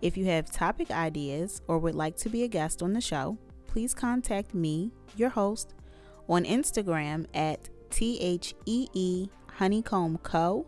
[0.00, 3.36] If you have topic ideas or would like to be a guest on the show,
[3.66, 5.74] please contact me, your host,
[6.26, 9.28] on Instagram at THEE
[9.58, 10.66] Honeycomb Co.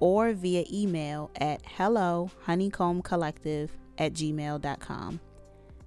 [0.00, 5.20] or via email at hello honeycomb collective at gmail.com.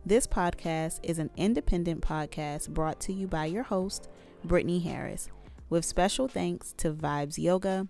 [0.05, 4.07] This podcast is an independent podcast brought to you by your host,
[4.45, 5.29] Brittany Harris,
[5.69, 7.85] with special thanks to Vibez Yoga,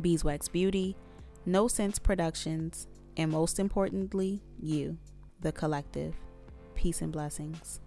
[0.00, 0.96] Beezwax Beauty,
[1.46, 4.96] NoCentz Productions, and most importantly, you,
[5.40, 6.14] the collective.
[6.74, 7.80] Peace and blessings.